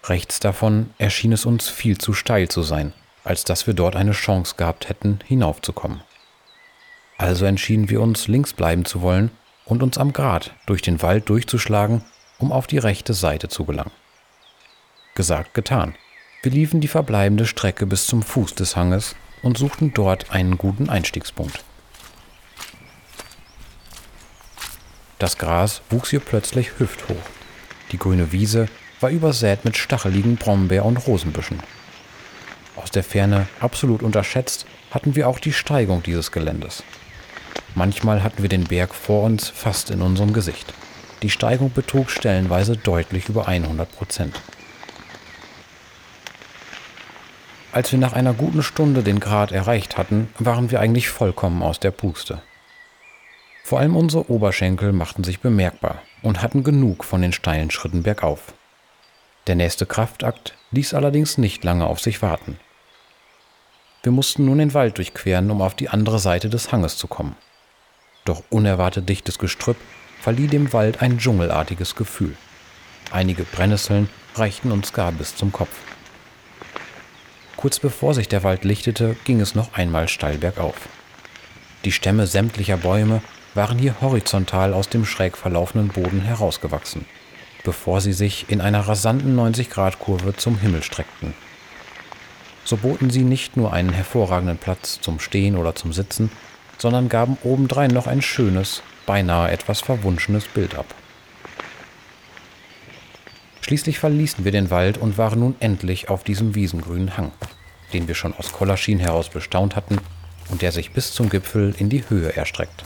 Rechts 0.04 0.40
davon 0.40 0.90
erschien 0.98 1.32
es 1.32 1.46
uns 1.46 1.68
viel 1.68 1.96
zu 1.96 2.12
steil 2.12 2.48
zu 2.48 2.62
sein, 2.62 2.92
als 3.22 3.44
dass 3.44 3.68
wir 3.68 3.74
dort 3.74 3.94
eine 3.94 4.12
Chance 4.12 4.54
gehabt 4.56 4.88
hätten, 4.88 5.20
hinaufzukommen. 5.24 6.00
Also 7.18 7.44
entschieden 7.44 7.88
wir 7.88 8.00
uns, 8.00 8.26
links 8.26 8.52
bleiben 8.52 8.84
zu 8.84 9.00
wollen 9.00 9.30
und 9.64 9.82
uns 9.82 9.96
am 9.96 10.12
Grat 10.12 10.54
durch 10.66 10.82
den 10.82 11.02
Wald 11.02 11.28
durchzuschlagen, 11.28 12.04
um 12.38 12.52
auf 12.52 12.66
die 12.66 12.78
rechte 12.78 13.14
Seite 13.14 13.48
zu 13.48 13.64
gelangen. 13.64 13.92
Gesagt, 15.14 15.54
getan. 15.54 15.94
Wir 16.42 16.52
liefen 16.52 16.80
die 16.80 16.88
verbleibende 16.88 17.46
Strecke 17.46 17.86
bis 17.86 18.06
zum 18.06 18.22
Fuß 18.22 18.54
des 18.54 18.76
Hanges 18.76 19.16
und 19.42 19.58
suchten 19.58 19.92
dort 19.94 20.30
einen 20.30 20.58
guten 20.58 20.88
Einstiegspunkt. 20.88 21.64
Das 25.18 25.38
Gras 25.38 25.80
wuchs 25.88 26.10
hier 26.10 26.20
plötzlich 26.20 26.78
hüfthoch. 26.78 27.16
Die 27.90 27.98
grüne 27.98 28.32
Wiese 28.32 28.68
war 29.00 29.10
übersät 29.10 29.64
mit 29.64 29.76
stacheligen 29.76 30.36
Brombeer- 30.36 30.84
und 30.84 30.98
Rosenbüschen. 31.06 31.60
Aus 32.76 32.90
der 32.90 33.02
Ferne 33.02 33.48
absolut 33.60 34.02
unterschätzt 34.02 34.66
hatten 34.90 35.16
wir 35.16 35.28
auch 35.28 35.38
die 35.38 35.52
Steigung 35.52 36.02
dieses 36.02 36.32
Geländes. 36.32 36.82
Manchmal 37.74 38.22
hatten 38.22 38.42
wir 38.42 38.48
den 38.48 38.64
Berg 38.64 38.94
vor 38.94 39.24
uns 39.24 39.48
fast 39.48 39.90
in 39.90 40.02
unserem 40.02 40.32
Gesicht. 40.32 40.74
Die 41.22 41.30
Steigung 41.30 41.72
betrug 41.72 42.10
stellenweise 42.10 42.76
deutlich 42.76 43.28
über 43.28 43.48
100 43.48 43.90
Prozent. 43.90 44.40
Als 47.72 47.92
wir 47.92 47.98
nach 47.98 48.12
einer 48.12 48.32
guten 48.32 48.62
Stunde 48.62 49.02
den 49.02 49.20
Grat 49.20 49.52
erreicht 49.52 49.98
hatten, 49.98 50.28
waren 50.38 50.70
wir 50.70 50.80
eigentlich 50.80 51.08
vollkommen 51.08 51.62
aus 51.62 51.80
der 51.80 51.90
Puste. 51.90 52.42
Vor 53.64 53.80
allem 53.80 53.96
unsere 53.96 54.30
Oberschenkel 54.30 54.92
machten 54.92 55.24
sich 55.24 55.40
bemerkbar 55.40 56.00
und 56.22 56.40
hatten 56.40 56.64
genug 56.64 57.04
von 57.04 57.20
den 57.20 57.32
steilen 57.32 57.70
Schritten 57.70 58.02
bergauf. 58.02 58.54
Der 59.46 59.56
nächste 59.56 59.86
Kraftakt 59.86 60.54
ließ 60.70 60.94
allerdings 60.94 61.36
nicht 61.38 61.64
lange 61.64 61.86
auf 61.86 62.00
sich 62.00 62.22
warten. 62.22 62.58
Wir 64.02 64.12
mussten 64.12 64.44
nun 64.44 64.58
den 64.58 64.72
Wald 64.72 64.98
durchqueren, 64.98 65.50
um 65.50 65.62
auf 65.62 65.74
die 65.74 65.88
andere 65.88 66.18
Seite 66.18 66.48
des 66.48 66.72
Hanges 66.72 66.96
zu 66.96 67.08
kommen. 67.08 67.36
Doch 68.24 68.42
unerwartet 68.50 69.08
dichtes 69.08 69.38
Gestrüpp 69.38 69.76
verlieh 70.20 70.46
dem 70.46 70.72
Wald 70.72 71.02
ein 71.02 71.18
dschungelartiges 71.18 71.94
Gefühl. 71.94 72.36
Einige 73.10 73.44
Brennnesseln 73.44 74.08
reichten 74.34 74.72
uns 74.72 74.92
gar 74.92 75.12
bis 75.12 75.36
zum 75.36 75.52
Kopf. 75.52 75.74
Kurz 77.56 77.78
bevor 77.78 78.14
sich 78.14 78.28
der 78.28 78.42
Wald 78.42 78.64
lichtete, 78.64 79.16
ging 79.24 79.40
es 79.40 79.54
noch 79.54 79.74
einmal 79.74 80.08
steil 80.08 80.38
bergauf. 80.38 80.76
Die 81.84 81.92
Stämme 81.92 82.26
sämtlicher 82.26 82.76
Bäume 82.76 83.22
waren 83.54 83.78
hier 83.78 84.00
horizontal 84.00 84.74
aus 84.74 84.88
dem 84.88 85.06
schräg 85.06 85.36
verlaufenden 85.36 85.88
Boden 85.88 86.20
herausgewachsen 86.20 87.06
bevor 87.66 88.00
sie 88.00 88.12
sich 88.12 88.46
in 88.48 88.60
einer 88.60 88.86
rasanten 88.86 89.36
90-Grad-Kurve 89.36 90.36
zum 90.36 90.56
Himmel 90.56 90.84
streckten. 90.84 91.34
So 92.64 92.76
boten 92.76 93.10
sie 93.10 93.24
nicht 93.24 93.56
nur 93.56 93.72
einen 93.72 93.92
hervorragenden 93.92 94.56
Platz 94.56 95.00
zum 95.00 95.18
Stehen 95.18 95.56
oder 95.56 95.74
zum 95.74 95.92
Sitzen, 95.92 96.30
sondern 96.78 97.08
gaben 97.08 97.36
obendrein 97.42 97.90
noch 97.90 98.06
ein 98.06 98.22
schönes, 98.22 98.82
beinahe 99.06 99.50
etwas 99.50 99.80
verwunschenes 99.80 100.44
Bild 100.46 100.74
ab. 100.74 100.86
Schließlich 103.62 103.98
verließen 103.98 104.44
wir 104.44 104.52
den 104.52 104.70
Wald 104.70 104.98
und 104.98 105.18
waren 105.18 105.40
nun 105.40 105.56
endlich 105.58 106.08
auf 106.08 106.22
diesem 106.22 106.54
wiesengrünen 106.54 107.16
Hang, 107.16 107.32
den 107.92 108.06
wir 108.06 108.14
schon 108.14 108.34
aus 108.34 108.52
Kollaschien 108.52 108.98
heraus 108.98 109.28
bestaunt 109.28 109.74
hatten 109.74 109.98
und 110.50 110.62
der 110.62 110.70
sich 110.70 110.92
bis 110.92 111.12
zum 111.12 111.30
Gipfel 111.30 111.74
in 111.78 111.88
die 111.88 112.08
Höhe 112.08 112.36
erstreckt. 112.36 112.84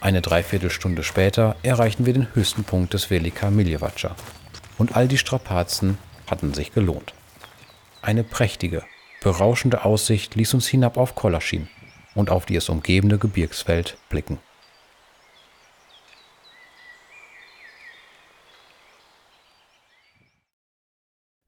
Eine 0.00 0.22
Dreiviertelstunde 0.22 1.02
später 1.02 1.56
erreichten 1.62 2.06
wir 2.06 2.14
den 2.14 2.34
höchsten 2.34 2.64
Punkt 2.64 2.94
des 2.94 3.10
Velika 3.10 3.50
Miljevaca. 3.50 4.14
Und 4.78 4.96
all 4.96 5.08
die 5.08 5.18
Strapazen 5.18 5.98
hatten 6.26 6.54
sich 6.54 6.72
gelohnt. 6.72 7.12
Eine 8.00 8.22
prächtige, 8.22 8.84
berauschende 9.20 9.84
Aussicht 9.84 10.36
ließ 10.36 10.54
uns 10.54 10.68
hinab 10.68 10.96
auf 10.96 11.16
Kolaschin 11.16 11.68
und 12.18 12.30
auf 12.30 12.46
die 12.46 12.56
es 12.56 12.68
umgebende 12.68 13.16
Gebirgsfeld 13.16 13.96
blicken. 14.08 14.38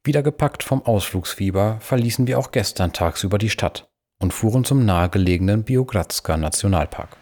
Wieder 0.04 0.22
gepackt 0.22 0.62
vom 0.62 0.86
Ausflugsfieber 0.86 1.78
verließen 1.80 2.26
wir 2.26 2.38
auch 2.38 2.52
gestern 2.52 2.92
tagsüber 2.92 3.36
die 3.36 3.50
Stadt 3.50 3.88
und 4.20 4.32
fuhren 4.32 4.64
zum 4.64 4.84
nahegelegenen 4.84 5.64
Biogradska 5.64 6.36
Nationalpark. 6.36 7.16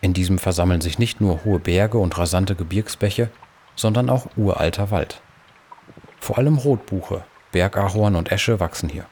In 0.00 0.12
diesem 0.12 0.38
versammeln 0.38 0.80
sich 0.80 0.98
nicht 0.98 1.20
nur 1.20 1.44
hohe 1.44 1.60
Berge 1.60 1.98
und 1.98 2.18
rasante 2.18 2.56
Gebirgsbäche, 2.56 3.30
sondern 3.76 4.10
auch 4.10 4.26
uralter 4.36 4.90
Wald. 4.90 5.22
Vor 6.18 6.36
allem 6.38 6.58
Rotbuche, 6.58 7.24
Bergahorn 7.52 8.16
und 8.16 8.32
Esche 8.32 8.60
wachsen 8.60 8.88
hier. 8.88 9.06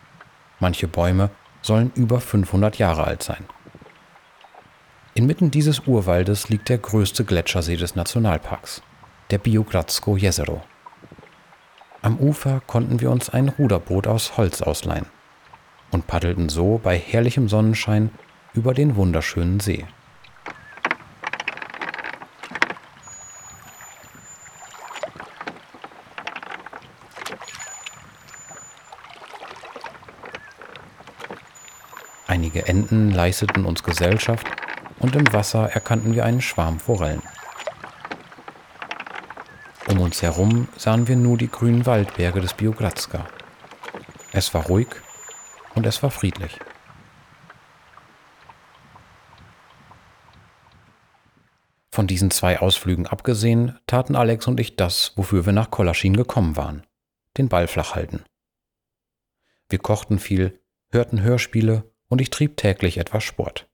Manche 0.61 0.89
Bäume 0.89 1.31
sollen 1.63 1.93
über 1.95 2.21
500 2.21 2.79
Jahre 2.79 3.05
alt 3.05 3.23
sein. 3.23 3.45
Inmitten 5.15 5.51
dieses 5.51 5.81
Urwaldes 5.87 6.49
liegt 6.49 6.69
der 6.69 6.79
größte 6.79 7.25
Gletschersee 7.25 7.77
des 7.77 7.97
Nationalparks, 7.97 8.83
der 9.31 9.39
Biogradsko 9.39 10.17
Jezero. 10.17 10.63
Am 12.03 12.19
Ufer 12.19 12.61
konnten 12.67 13.01
wir 13.01 13.11
uns 13.11 13.29
ein 13.29 13.49
Ruderboot 13.49 14.07
aus 14.07 14.37
Holz 14.37 14.63
ausleihen 14.63 15.07
und 15.91 16.07
paddelten 16.07 16.49
so 16.49 16.81
bei 16.83 16.97
herrlichem 16.97 17.49
Sonnenschein 17.49 18.11
über 18.55 18.75
den 18.75 18.95
wunderschönen 18.97 19.59
See. 19.59 19.87
Einige 32.39 32.69
Enten 32.69 33.11
leisteten 33.11 33.65
uns 33.65 33.83
Gesellschaft 33.83 34.47
und 35.01 35.17
im 35.17 35.33
Wasser 35.33 35.73
erkannten 35.73 36.15
wir 36.15 36.25
einen 36.25 36.41
Schwarm 36.41 36.79
Forellen. 36.79 37.21
Um 39.89 39.99
uns 39.99 40.23
herum 40.23 40.69
sahen 40.77 41.09
wir 41.09 41.17
nur 41.17 41.37
die 41.37 41.51
grünen 41.51 41.85
Waldberge 41.85 42.41
des 42.41 42.55
Biogradska. 42.55 43.27
Es 44.31 44.55
war 44.55 44.67
ruhig 44.67 44.87
und 45.75 45.85
es 45.85 46.01
war 46.05 46.13
friedlich. 46.13 46.61
Von 51.91 52.07
diesen 52.07 52.31
zwei 52.31 52.61
Ausflügen 52.61 53.09
abgesehen, 53.09 53.81
taten 53.89 54.15
Alex 54.15 54.47
und 54.47 54.61
ich 54.61 54.77
das, 54.77 55.13
wofür 55.17 55.45
wir 55.45 55.53
nach 55.53 55.73
Kolaschin 55.73 56.17
gekommen 56.17 56.57
waren, 56.57 56.87
den 57.37 57.49
Ball 57.49 57.67
flach 57.67 57.97
halten. 57.97 58.23
Wir 59.69 59.81
kochten 59.81 60.21
viel, 60.21 60.63
hörten 60.93 61.21
Hörspiele 61.21 61.91
und 62.09 62.21
ich 62.21 62.31
trieb 62.31 62.57
täglich 62.57 62.99
etwas 62.99 63.25
Sport. 63.25 63.69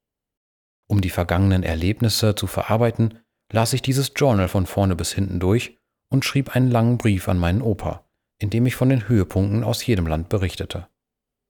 Um 0.87 1.01
die 1.01 1.11
vergangenen 1.11 1.63
Erlebnisse 1.63 2.35
zu 2.35 2.47
verarbeiten, 2.47 3.21
las 3.51 3.73
ich 3.73 3.83
dieses 3.83 4.13
Journal 4.17 4.49
von 4.49 4.67
vorne 4.67 4.97
bis 4.97 5.13
hinten 5.13 5.41
durch 5.41 5.79
und 6.11 6.25
schrieb 6.25 6.55
einen 6.55 6.71
langen 6.71 6.99
Brief 6.99 7.29
an 7.29 7.39
meinen 7.39 7.63
Opa, 7.63 8.05
in 8.39 8.51
dem 8.51 8.67
ich 8.67 8.77
von 8.77 8.89
den 8.89 9.09
Höhepunkten 9.09 9.65
aus 9.65 9.85
jedem 9.87 10.07
Land 10.07 10.29
berichtete. 10.29 10.89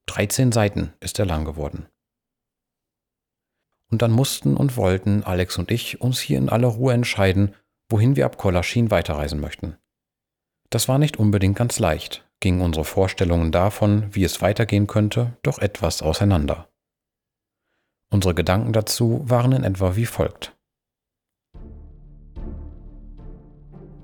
13 0.06 0.52
Seiten 0.52 0.92
ist 1.00 1.18
er 1.18 1.26
lang 1.26 1.44
geworden. 1.44 1.86
Und 3.90 4.02
dann 4.02 4.12
mussten 4.12 4.56
und 4.56 4.76
wollten 4.76 5.22
Alex 5.24 5.58
und 5.58 5.70
ich 5.70 6.00
uns 6.00 6.20
hier 6.20 6.38
in 6.38 6.48
aller 6.48 6.68
Ruhe 6.68 6.92
entscheiden, 6.92 7.54
wohin 7.88 8.16
wir 8.16 8.26
ab 8.26 8.38
Kolaschin 8.38 8.90
weiterreisen 8.90 9.40
möchten. 9.40 9.76
Das 10.70 10.88
war 10.88 10.98
nicht 10.98 11.18
unbedingt 11.18 11.56
ganz 11.56 11.78
leicht, 11.78 12.26
gingen 12.40 12.60
unsere 12.60 12.84
Vorstellungen 12.84 13.52
davon, 13.52 14.14
wie 14.14 14.24
es 14.24 14.42
weitergehen 14.42 14.86
könnte, 14.86 15.36
doch 15.42 15.58
etwas 15.58 16.02
auseinander. 16.02 16.68
Unsere 18.14 18.32
Gedanken 18.32 18.72
dazu 18.72 19.22
waren 19.24 19.50
in 19.50 19.64
etwa 19.64 19.96
wie 19.96 20.06
folgt. 20.06 20.54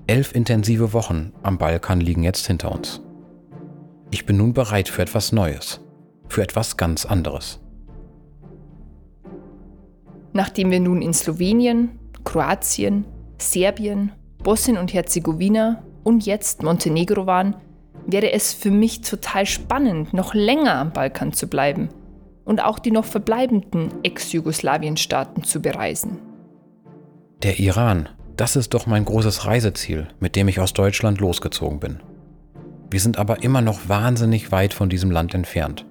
Elf 0.05 0.35
intensive 0.35 0.91
Wochen 0.91 1.31
am 1.43 1.57
Balkan 1.57 2.01
liegen 2.01 2.21
jetzt 2.21 2.45
hinter 2.45 2.73
uns. 2.73 2.99
Ich 4.09 4.25
bin 4.25 4.35
nun 4.35 4.51
bereit 4.51 4.89
für 4.89 5.01
etwas 5.01 5.31
Neues, 5.31 5.79
für 6.27 6.41
etwas 6.41 6.75
ganz 6.75 7.05
anderes. 7.05 7.61
Nachdem 10.33 10.71
wir 10.71 10.81
nun 10.81 11.01
in 11.01 11.13
Slowenien, 11.13 11.97
Kroatien, 12.25 13.05
Serbien, 13.37 14.11
Bosnien 14.43 14.77
und 14.77 14.93
Herzegowina 14.93 15.83
und 16.03 16.25
jetzt 16.25 16.63
Montenegro 16.63 17.27
waren, 17.27 17.55
wäre 18.07 18.33
es 18.33 18.51
für 18.51 18.71
mich 18.71 18.99
total 18.99 19.45
spannend, 19.45 20.13
noch 20.13 20.33
länger 20.33 20.75
am 20.75 20.91
Balkan 20.91 21.31
zu 21.31 21.47
bleiben– 21.47 21.87
und 22.45 22.63
auch 22.63 22.79
die 22.79 22.91
noch 22.91 23.05
verbleibenden 23.05 23.91
Ex-Jugoslawien-Staaten 24.03 25.43
zu 25.43 25.61
bereisen. 25.61 26.19
Der 27.43 27.59
Iran, 27.59 28.09
das 28.37 28.55
ist 28.55 28.73
doch 28.73 28.87
mein 28.87 29.05
großes 29.05 29.45
Reiseziel, 29.45 30.07
mit 30.19 30.35
dem 30.35 30.47
ich 30.47 30.59
aus 30.59 30.73
Deutschland 30.73 31.19
losgezogen 31.19 31.79
bin. 31.79 31.99
Wir 32.89 32.99
sind 32.99 33.17
aber 33.17 33.43
immer 33.43 33.61
noch 33.61 33.87
wahnsinnig 33.87 34.51
weit 34.51 34.73
von 34.73 34.89
diesem 34.89 35.11
Land 35.11 35.33
entfernt. 35.33 35.85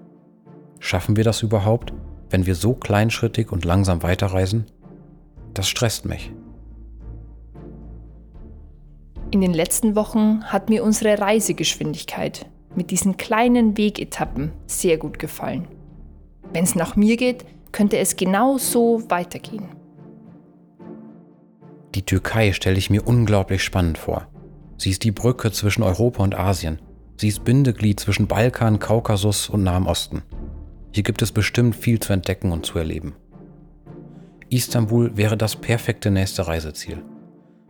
Schaffen 0.81 1.17
wir 1.17 1.25
das 1.25 1.43
überhaupt, 1.43 1.93
wenn 2.29 2.47
wir 2.47 2.55
so 2.55 2.75
kleinschrittig 2.75 3.53
und 3.53 3.65
langsam 3.65 4.03
weiterreisen? 4.03 4.67
Das 5.55 5.69
stresst 5.69 6.05
mich. 6.05 6.33
In 9.31 9.41
den 9.41 9.55
letzten 9.55 9.95
Wochen 9.95 10.43
hat 10.45 10.69
mir 10.69 10.83
unsere 10.83 11.21
Reisegeschwindigkeit 11.21 12.47
mit 12.75 12.91
diesen 12.91 13.17
kleinen 13.17 13.77
Wegetappen 13.77 14.53
sehr 14.67 14.99
gut 14.99 15.19
gefallen. 15.19 15.69
Wenn 16.53 16.65
es 16.65 16.75
nach 16.75 16.97
mir 16.97 17.17
geht, 17.17 17.45
könnte 17.73 17.99
es 17.99 18.17
genau 18.17 18.59
so 18.59 19.03
weitergehen. 19.09 19.69
Die 21.95 22.03
Türkei 22.03 22.53
stelle 22.53 22.79
ich 22.79 22.91
mir 22.91 23.07
unglaublich 23.07 23.65
spannend 23.65 23.99
vor. 23.99 24.27
Sie 24.77 24.91
ist 24.91 25.05
die 25.05 25.11
Brücke 25.11 25.53
zwischen 25.53 25.83
Europa 25.83 26.23
und 26.23 26.35
Asien. 26.35 26.81
Sie 27.17 27.29
ist 27.29 27.45
Bindeglied 27.45 28.01
zwischen 28.01 28.27
Balkan, 28.27 28.79
Kaukasus 28.79 29.49
und 29.49 29.63
Nahem 29.63 29.87
Osten. 29.87 30.23
Hier 30.93 31.03
gibt 31.03 31.23
es 31.23 31.33
bestimmt 31.33 31.77
viel 31.77 32.01
zu 32.01 32.13
entdecken 32.13 32.53
und 32.53 32.65
zu 32.65 32.79
erleben. 32.79 33.15
Istanbul 34.49 35.17
wäre 35.17 35.37
das 35.37 35.57
perfekte 35.57 36.11
nächste 36.11 36.47
Reiseziel. 36.47 37.03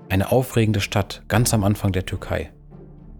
Eine 0.08 0.32
aufregende 0.32 0.80
Stadt 0.80 1.22
ganz 1.28 1.52
am 1.52 1.64
Anfang 1.64 1.92
der 1.92 2.06
Türkei. 2.06 2.50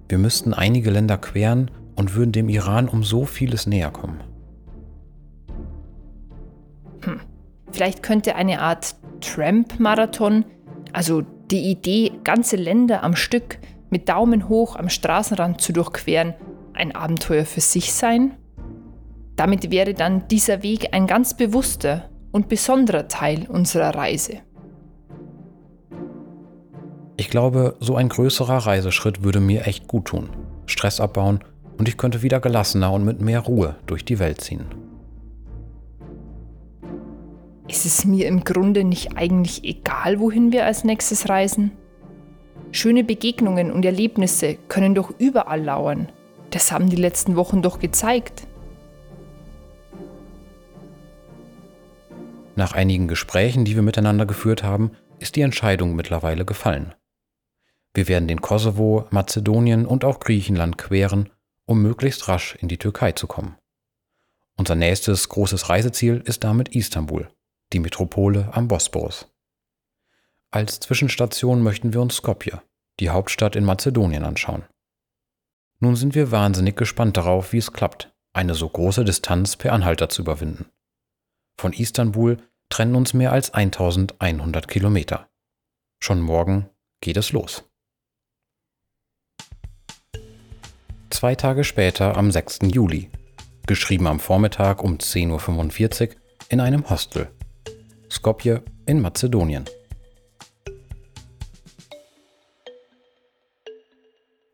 Wir 0.08 0.18
müssten 0.18 0.54
einige 0.54 0.90
Länder 0.90 1.18
queren 1.18 1.70
und 1.94 2.14
würden 2.14 2.32
dem 2.32 2.48
Iran 2.48 2.88
um 2.88 3.02
so 3.02 3.24
vieles 3.24 3.66
näher 3.66 3.90
kommen. 3.90 4.22
Hm. 7.02 7.20
Vielleicht 7.72 8.02
könnte 8.02 8.34
eine 8.34 8.60
Art 8.60 8.96
Tramp-Marathon, 9.20 10.44
also 10.92 11.22
die 11.50 11.70
Idee, 11.70 12.12
ganze 12.24 12.56
Länder 12.56 13.02
am 13.02 13.16
Stück 13.16 13.58
mit 13.90 14.08
Daumen 14.08 14.48
hoch 14.48 14.76
am 14.76 14.88
Straßenrand 14.88 15.60
zu 15.60 15.72
durchqueren, 15.72 16.34
ein 16.74 16.94
Abenteuer 16.94 17.44
für 17.44 17.60
sich 17.60 17.92
sein? 17.92 18.36
Damit 19.36 19.70
wäre 19.70 19.94
dann 19.94 20.28
dieser 20.28 20.62
Weg 20.62 20.88
ein 20.92 21.06
ganz 21.06 21.36
bewusster 21.36 22.08
und 22.32 22.48
besonderer 22.48 23.08
Teil 23.08 23.46
unserer 23.48 23.94
Reise. 23.94 24.38
Ich 27.16 27.28
glaube, 27.28 27.76
so 27.80 27.96
ein 27.96 28.08
größerer 28.08 28.58
Reiseschritt 28.66 29.22
würde 29.22 29.40
mir 29.40 29.66
echt 29.66 29.88
gut 29.88 30.06
tun, 30.06 30.30
Stress 30.66 31.00
abbauen 31.00 31.40
und 31.76 31.88
ich 31.88 31.98
könnte 31.98 32.22
wieder 32.22 32.40
gelassener 32.40 32.92
und 32.92 33.04
mit 33.04 33.20
mehr 33.20 33.40
Ruhe 33.40 33.76
durch 33.86 34.04
die 34.04 34.18
Welt 34.18 34.40
ziehen. 34.40 34.66
Ist 37.70 37.86
es 37.86 38.04
mir 38.04 38.26
im 38.26 38.42
Grunde 38.42 38.82
nicht 38.82 39.16
eigentlich 39.16 39.62
egal, 39.62 40.18
wohin 40.18 40.50
wir 40.50 40.66
als 40.66 40.82
nächstes 40.82 41.28
reisen? 41.28 41.70
Schöne 42.72 43.04
Begegnungen 43.04 43.70
und 43.70 43.84
Erlebnisse 43.84 44.56
können 44.66 44.96
doch 44.96 45.12
überall 45.20 45.62
lauern. 45.62 46.10
Das 46.50 46.72
haben 46.72 46.90
die 46.90 46.96
letzten 46.96 47.36
Wochen 47.36 47.62
doch 47.62 47.78
gezeigt. 47.78 48.48
Nach 52.56 52.72
einigen 52.72 53.06
Gesprächen, 53.06 53.64
die 53.64 53.76
wir 53.76 53.82
miteinander 53.82 54.26
geführt 54.26 54.64
haben, 54.64 54.90
ist 55.20 55.36
die 55.36 55.42
Entscheidung 55.42 55.94
mittlerweile 55.94 56.44
gefallen. 56.44 56.96
Wir 57.94 58.08
werden 58.08 58.26
den 58.26 58.40
Kosovo, 58.40 59.06
Mazedonien 59.10 59.86
und 59.86 60.04
auch 60.04 60.18
Griechenland 60.18 60.76
queren, 60.76 61.30
um 61.66 61.82
möglichst 61.82 62.26
rasch 62.26 62.56
in 62.60 62.66
die 62.66 62.78
Türkei 62.78 63.12
zu 63.12 63.28
kommen. 63.28 63.54
Unser 64.56 64.74
nächstes 64.74 65.28
großes 65.28 65.68
Reiseziel 65.68 66.20
ist 66.24 66.42
damit 66.42 66.74
Istanbul, 66.74 67.28
die 67.72 67.80
Metropole 67.80 68.48
am 68.52 68.68
Bosporus. 68.68 69.28
Als 70.50 70.80
Zwischenstation 70.80 71.62
möchten 71.62 71.92
wir 71.92 72.00
uns 72.00 72.16
Skopje, 72.16 72.62
die 72.98 73.10
Hauptstadt 73.10 73.56
in 73.56 73.64
Mazedonien, 73.64 74.24
anschauen. 74.24 74.64
Nun 75.78 75.96
sind 75.96 76.14
wir 76.14 76.30
wahnsinnig 76.30 76.76
gespannt 76.76 77.16
darauf, 77.16 77.52
wie 77.52 77.58
es 77.58 77.72
klappt, 77.72 78.12
eine 78.32 78.54
so 78.54 78.68
große 78.68 79.04
Distanz 79.04 79.56
per 79.56 79.72
Anhalter 79.72 80.08
zu 80.08 80.22
überwinden. 80.22 80.66
Von 81.58 81.72
Istanbul 81.72 82.36
trennen 82.68 82.94
uns 82.94 83.14
mehr 83.14 83.32
als 83.32 83.54
1100 83.54 84.68
Kilometer. 84.68 85.28
Schon 86.02 86.20
morgen 86.20 86.68
geht 87.00 87.16
es 87.16 87.32
los. 87.32 87.64
Zwei 91.10 91.34
Tage 91.34 91.64
später, 91.64 92.16
am 92.16 92.30
6. 92.30 92.60
Juli, 92.72 93.10
geschrieben 93.66 94.06
am 94.06 94.20
Vormittag 94.20 94.82
um 94.82 94.96
10.45 94.96 96.08
Uhr 96.08 96.16
in 96.48 96.60
einem 96.60 96.88
Hostel. 96.88 97.30
Skopje 98.10 98.62
in 98.86 99.00
Mazedonien. 99.00 99.64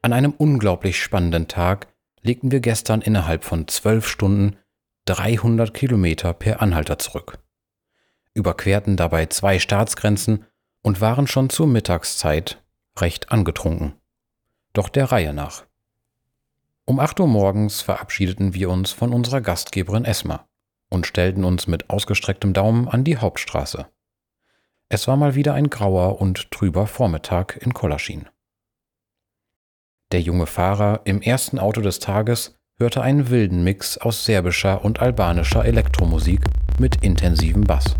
An 0.02 0.12
einem 0.12 0.34
unglaublich 0.36 1.02
spannenden 1.02 1.48
Tag 1.48 1.88
legten 2.20 2.50
wir 2.50 2.60
gestern 2.60 3.00
innerhalb 3.00 3.44
von 3.44 3.66
zwölf 3.66 4.06
Stunden 4.06 4.56
300 5.06 5.72
Kilometer 5.72 6.34
per 6.34 6.60
Anhalter 6.60 6.98
zurück, 6.98 7.38
überquerten 8.34 8.96
dabei 8.96 9.26
zwei 9.26 9.58
Staatsgrenzen 9.58 10.44
und 10.82 11.00
waren 11.00 11.26
schon 11.26 11.48
zur 11.48 11.66
Mittagszeit 11.66 12.62
recht 12.98 13.32
angetrunken. 13.32 13.94
Doch 14.74 14.88
der 14.88 15.10
Reihe 15.10 15.32
nach. 15.32 15.64
Um 16.84 17.00
8 17.00 17.18
Uhr 17.20 17.26
morgens 17.26 17.80
verabschiedeten 17.80 18.54
wir 18.54 18.68
uns 18.68 18.92
von 18.92 19.12
unserer 19.12 19.40
Gastgeberin 19.40 20.04
Esma 20.04 20.46
und 20.88 21.06
stellten 21.06 21.44
uns 21.44 21.66
mit 21.66 21.90
ausgestrecktem 21.90 22.52
Daumen 22.52 22.88
an 22.88 23.04
die 23.04 23.16
Hauptstraße. 23.16 23.86
Es 24.88 25.08
war 25.08 25.16
mal 25.16 25.34
wieder 25.34 25.54
ein 25.54 25.68
grauer 25.68 26.20
und 26.20 26.50
trüber 26.50 26.86
Vormittag 26.86 27.58
in 27.60 27.74
Kolaschin. 27.74 28.28
Der 30.12 30.20
junge 30.20 30.46
Fahrer 30.46 31.00
im 31.04 31.20
ersten 31.20 31.58
Auto 31.58 31.80
des 31.80 31.98
Tages 31.98 32.56
hörte 32.78 33.02
einen 33.02 33.30
wilden 33.30 33.64
Mix 33.64 33.98
aus 33.98 34.24
serbischer 34.24 34.84
und 34.84 35.00
albanischer 35.00 35.64
Elektromusik 35.64 36.40
mit 36.78 37.02
intensivem 37.02 37.64
Bass. 37.64 37.96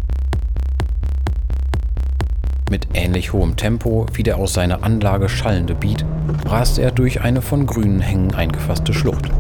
Mit 2.71 2.89
ähnlich 2.95 3.33
hohem 3.33 3.57
Tempo 3.57 4.07
wie 4.13 4.23
der 4.23 4.37
aus 4.37 4.53
seiner 4.53 4.85
Anlage 4.85 5.29
schallende 5.29 5.75
Beat 5.75 6.05
raste 6.45 6.83
er 6.83 6.93
durch 6.93 7.21
eine 7.21 7.43
von 7.43 7.67
grünen 7.67 8.01
Hängen 8.01 8.35
eingefasste 8.35 8.93
Schlucht 8.93 9.31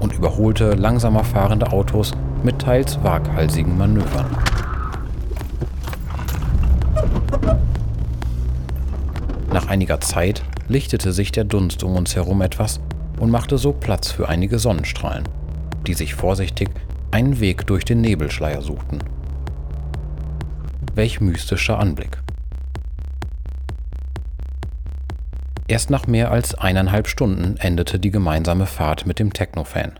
und 0.00 0.12
überholte 0.12 0.74
langsamer 0.74 1.24
fahrende 1.24 1.72
Autos 1.72 2.12
mit 2.44 2.60
teils 2.60 3.02
waghalsigen 3.02 3.76
Manövern. 3.76 4.36
Nach 9.52 9.66
einiger 9.68 10.00
Zeit 10.00 10.42
lichtete 10.68 11.12
sich 11.12 11.32
der 11.32 11.44
Dunst 11.44 11.82
um 11.82 11.96
uns 11.96 12.14
herum 12.14 12.42
etwas 12.42 12.80
und 13.18 13.30
machte 13.30 13.56
so 13.56 13.72
Platz 13.72 14.10
für 14.10 14.28
einige 14.28 14.58
Sonnenstrahlen, 14.58 15.24
die 15.86 15.94
sich 15.94 16.14
vorsichtig 16.14 16.68
einen 17.10 17.40
Weg 17.40 17.66
durch 17.66 17.84
den 17.84 18.00
Nebelschleier 18.00 18.60
suchten. 18.60 18.98
Welch 20.94 21.20
mystischer 21.20 21.78
Anblick. 21.78 22.18
Erst 25.66 25.88
nach 25.88 26.06
mehr 26.06 26.30
als 26.30 26.54
eineinhalb 26.54 27.08
Stunden 27.08 27.56
endete 27.56 27.98
die 27.98 28.10
gemeinsame 28.10 28.66
Fahrt 28.66 29.06
mit 29.06 29.18
dem 29.18 29.32
Techno-Fan. 29.32 29.98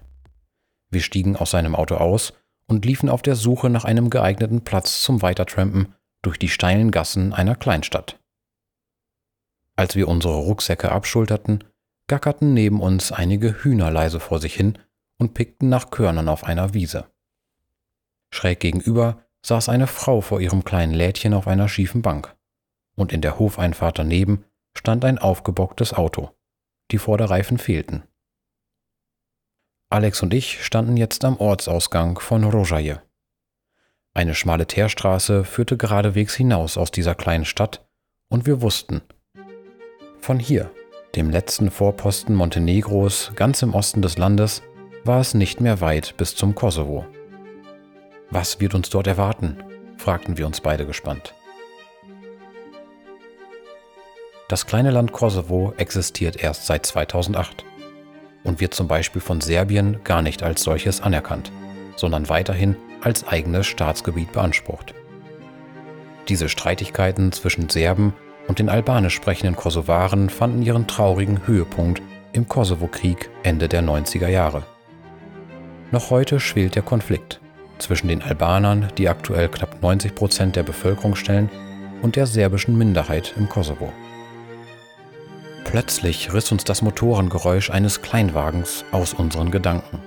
Wir 0.94 1.02
stiegen 1.02 1.37
aus 1.37 1.50
seinem 1.50 1.74
Auto 1.74 1.96
aus 1.96 2.33
und 2.66 2.85
liefen 2.85 3.09
auf 3.09 3.20
der 3.20 3.37
Suche 3.37 3.68
nach 3.68 3.85
einem 3.85 4.09
geeigneten 4.09 4.62
Platz 4.62 5.02
zum 5.02 5.20
Weitertrampen 5.20 5.94
durch 6.22 6.38
die 6.38 6.48
steilen 6.48 6.90
Gassen 6.90 7.35
einer 7.35 7.57
Kleinstadt. 7.57 8.18
Als 9.76 9.96
wir 9.96 10.09
unsere 10.09 10.37
Rucksäcke 10.37 10.90
abschulterten, 10.90 11.64
gackerten 12.07 12.54
neben 12.54 12.80
uns 12.80 13.12
einige 13.12 13.62
Hühner 13.62 13.90
leise 13.90 14.20
vor 14.20 14.38
sich 14.40 14.54
hin 14.54 14.78
und 15.18 15.35
pickten 15.35 15.68
nach 15.68 15.90
Körnern 15.90 16.28
auf 16.28 16.44
einer 16.44 16.74
Wiese. 16.74 17.07
Schräg 18.30 18.61
gegenüber 18.61 19.24
saß 19.44 19.68
eine 19.68 19.87
Frau 19.87 20.20
vor 20.20 20.40
ihrem 20.40 20.64
kleinen 20.64 20.94
Lädchen 20.94 21.35
auf 21.35 21.46
einer 21.46 21.68
schiefen 21.68 22.02
Bank, 22.02 22.35
und 22.94 23.12
in 23.12 23.20
der 23.20 23.38
Hofeinfahrt 23.38 23.98
daneben 23.98 24.44
stand 24.76 25.04
ein 25.04 25.18
aufgebocktes 25.18 25.92
Auto. 25.92 26.30
Die 26.90 26.98
Vorderreifen 26.98 27.59
fehlten. 27.59 28.04
Alex 29.94 30.24
und 30.24 30.35
ich 30.35 30.64
standen 30.64 30.96
jetzt 30.96 31.24
am 31.24 31.37
Ortsausgang 31.37 32.18
von 32.18 32.42
Rojaje. 32.42 33.00
Eine 34.12 34.35
schmale 34.35 34.66
Teerstraße 34.66 35.44
führte 35.44 35.76
geradewegs 35.76 36.35
hinaus 36.35 36.76
aus 36.76 36.90
dieser 36.90 37.14
kleinen 37.14 37.44
Stadt, 37.44 37.87
und 38.28 38.44
wir 38.44 38.61
wussten, 38.61 39.02
Von 40.18 40.40
hier, 40.40 40.72
dem 41.14 41.30
letzten 41.30 41.70
Vorposten 41.70 42.35
Montenegros 42.35 43.30
ganz 43.37 43.62
im 43.62 43.72
Osten 43.72 44.02
des 44.02 44.18
Landes, 44.18 44.62
war 45.04 45.20
es 45.20 45.33
nicht 45.33 45.61
mehr 45.61 45.80
weit 45.80 46.16
bis 46.16 46.35
zum 46.35 46.57
Kosovo. 46.57 47.07
Was 48.30 48.59
wird 48.59 48.74
uns 48.74 48.90
dort 48.90 49.07
erwarten? 49.07 49.62
fragten 49.96 50.37
wir 50.37 50.48
uns 50.48 50.61
beide 50.61 50.87
gespannt. 50.87 51.35
Das 54.48 54.66
kleine 54.66 54.90
Land 54.90 55.12
Kosovo 55.12 55.72
existiert 55.76 56.42
erst 56.42 56.66
seit 56.66 56.85
2008 56.85 57.64
und 58.44 58.61
wird 58.61 58.74
zum 58.74 58.87
Beispiel 58.87 59.20
von 59.20 59.40
Serbien 59.40 59.98
gar 60.04 60.22
nicht 60.22 60.42
als 60.42 60.62
solches 60.62 61.00
anerkannt, 61.00 61.50
sondern 61.96 62.28
weiterhin 62.28 62.76
als 63.00 63.26
eigenes 63.26 63.66
Staatsgebiet 63.66 64.33
beansprucht. 64.33 64.94
Diese 66.28 66.48
Streitigkeiten 66.48 67.33
zwischen 67.33 67.68
Serben 67.68 68.14
und 68.46 68.59
den 68.59 68.68
albanisch 68.68 69.14
sprechenden 69.14 69.57
Kosovaren 69.57 70.30
fanden 70.30 70.62
ihren 70.62 70.87
traurigen 70.87 71.46
Höhepunkt 71.46 72.02
im 72.33 72.48
Kosovo-Krieg 72.48 73.30
Ende 73.42 73.68
der 73.68 73.83
90er 73.83 74.28
Jahre. 74.28 74.62
Noch 75.90 76.11
heute 76.11 76.40
schwelt 76.40 76.74
der 76.74 76.83
Konflikt 76.83 77.40
zwischen 77.78 78.09
den 78.09 78.22
Albanern, 78.22 78.88
die 78.98 79.09
aktuell 79.09 79.48
knapp 79.48 79.83
90 79.83 80.14
Prozent 80.14 80.57
der 80.57 80.62
Bevölkerung 80.62 81.16
stellen, 81.16 81.50
und 82.02 82.16
der 82.16 82.26
serbischen 82.26 82.76
Minderheit 82.76 83.35
im 83.37 83.48
Kosovo. 83.48 83.92
Plötzlich 85.64 86.33
riss 86.33 86.53
uns 86.53 86.64
das 86.64 86.83
Motorengeräusch 86.83 87.70
eines 87.70 88.00
Kleinwagens 88.00 88.85
aus 88.92 89.12
unseren 89.12 89.50
Gedanken. 89.50 89.98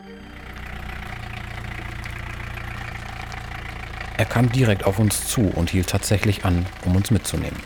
Er 4.18 4.26
kam 4.26 4.52
direkt 4.52 4.86
auf 4.86 4.98
uns 4.98 5.28
zu 5.28 5.42
und 5.42 5.70
hielt 5.70 5.90
tatsächlich 5.90 6.46
an, 6.46 6.66
um 6.86 6.96
uns 6.96 7.12
mitzunehmen. 7.12 7.60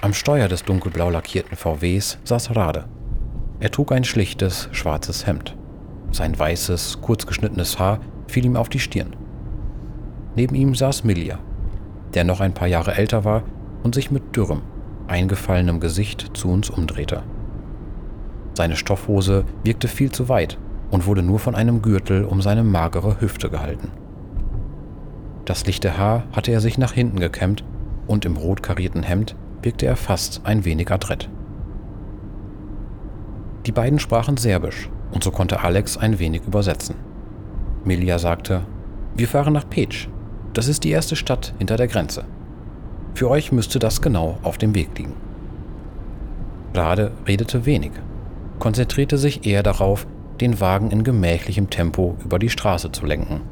Am 0.00 0.14
Steuer 0.14 0.48
des 0.48 0.64
dunkelblau 0.64 1.10
lackierten 1.10 1.56
VWs 1.56 2.18
saß 2.24 2.56
Rade. 2.56 2.88
Er 3.60 3.70
trug 3.70 3.92
ein 3.92 4.04
schlichtes, 4.04 4.68
schwarzes 4.72 5.26
Hemd. 5.26 5.56
Sein 6.12 6.38
weißes, 6.38 7.00
kurzgeschnittenes 7.00 7.78
Haar 7.78 8.00
fiel 8.26 8.44
ihm 8.44 8.56
auf 8.56 8.68
die 8.68 8.80
Stirn. 8.80 9.16
Neben 10.36 10.54
ihm 10.54 10.74
saß 10.74 11.04
Milja, 11.04 11.38
der 12.14 12.24
noch 12.24 12.40
ein 12.40 12.54
paar 12.54 12.68
Jahre 12.68 12.96
älter 12.96 13.24
war 13.24 13.42
und 13.82 13.94
sich 13.94 14.10
mit 14.10 14.36
dürrem, 14.36 14.62
eingefallenem 15.06 15.80
Gesicht 15.80 16.30
zu 16.34 16.50
uns 16.50 16.70
umdrehte. 16.70 17.22
Seine 18.54 18.76
Stoffhose 18.76 19.44
wirkte 19.62 19.88
viel 19.88 20.10
zu 20.10 20.28
weit 20.28 20.58
und 20.90 21.06
wurde 21.06 21.22
nur 21.22 21.38
von 21.38 21.54
einem 21.54 21.82
Gürtel 21.82 22.24
um 22.24 22.42
seine 22.42 22.64
magere 22.64 23.20
Hüfte 23.20 23.50
gehalten. 23.50 23.90
Das 25.44 25.66
lichte 25.66 25.96
Haar 25.96 26.24
hatte 26.32 26.52
er 26.52 26.60
sich 26.60 26.76
nach 26.76 26.92
hinten 26.92 27.20
gekämmt 27.20 27.64
und 28.06 28.24
im 28.24 28.36
rot 28.36 28.62
karierten 28.62 29.02
Hemd 29.02 29.36
wirkte 29.62 29.86
er 29.86 29.96
fast 29.96 30.42
ein 30.44 30.64
wenig 30.64 30.90
adrett. 30.90 31.28
Die 33.66 33.72
beiden 33.72 33.98
sprachen 33.98 34.36
Serbisch 34.36 34.90
und 35.12 35.24
so 35.24 35.30
konnte 35.30 35.60
Alex 35.60 35.96
ein 35.96 36.18
wenig 36.18 36.42
übersetzen. 36.46 36.96
Milja 37.84 38.18
sagte, 38.18 38.62
wir 39.14 39.28
fahren 39.28 39.52
nach 39.52 39.68
Peć. 39.68 40.08
Das 40.58 40.66
ist 40.66 40.82
die 40.82 40.90
erste 40.90 41.14
Stadt 41.14 41.54
hinter 41.58 41.76
der 41.76 41.86
Grenze. 41.86 42.24
Für 43.14 43.30
euch 43.30 43.52
müsste 43.52 43.78
das 43.78 44.02
genau 44.02 44.38
auf 44.42 44.58
dem 44.58 44.74
Weg 44.74 44.88
liegen. 44.98 45.12
Rade 46.74 47.12
redete 47.28 47.64
wenig, 47.64 47.92
konzentrierte 48.58 49.18
sich 49.18 49.46
eher 49.46 49.62
darauf, 49.62 50.08
den 50.40 50.58
Wagen 50.58 50.90
in 50.90 51.04
gemächlichem 51.04 51.70
Tempo 51.70 52.16
über 52.24 52.40
die 52.40 52.50
Straße 52.50 52.90
zu 52.90 53.06
lenken. 53.06 53.42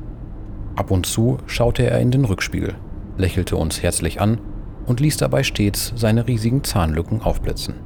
Ab 0.75 0.91
und 0.91 1.07
zu 1.07 1.39
schaute 1.47 1.89
er 1.89 2.01
in 2.01 2.11
den 2.11 2.25
Rückspiegel, 2.25 2.75
lächelte 3.17 3.55
uns 3.57 3.85
herzlich 3.85 4.21
an 4.21 4.41
und 4.87 4.99
ließ 4.99 5.17
dabei 5.17 5.45
stets 5.45 5.93
seine 5.95 6.27
riesigen 6.27 6.65
Zahnlücken 6.65 7.23
aufblitzen. 7.23 7.77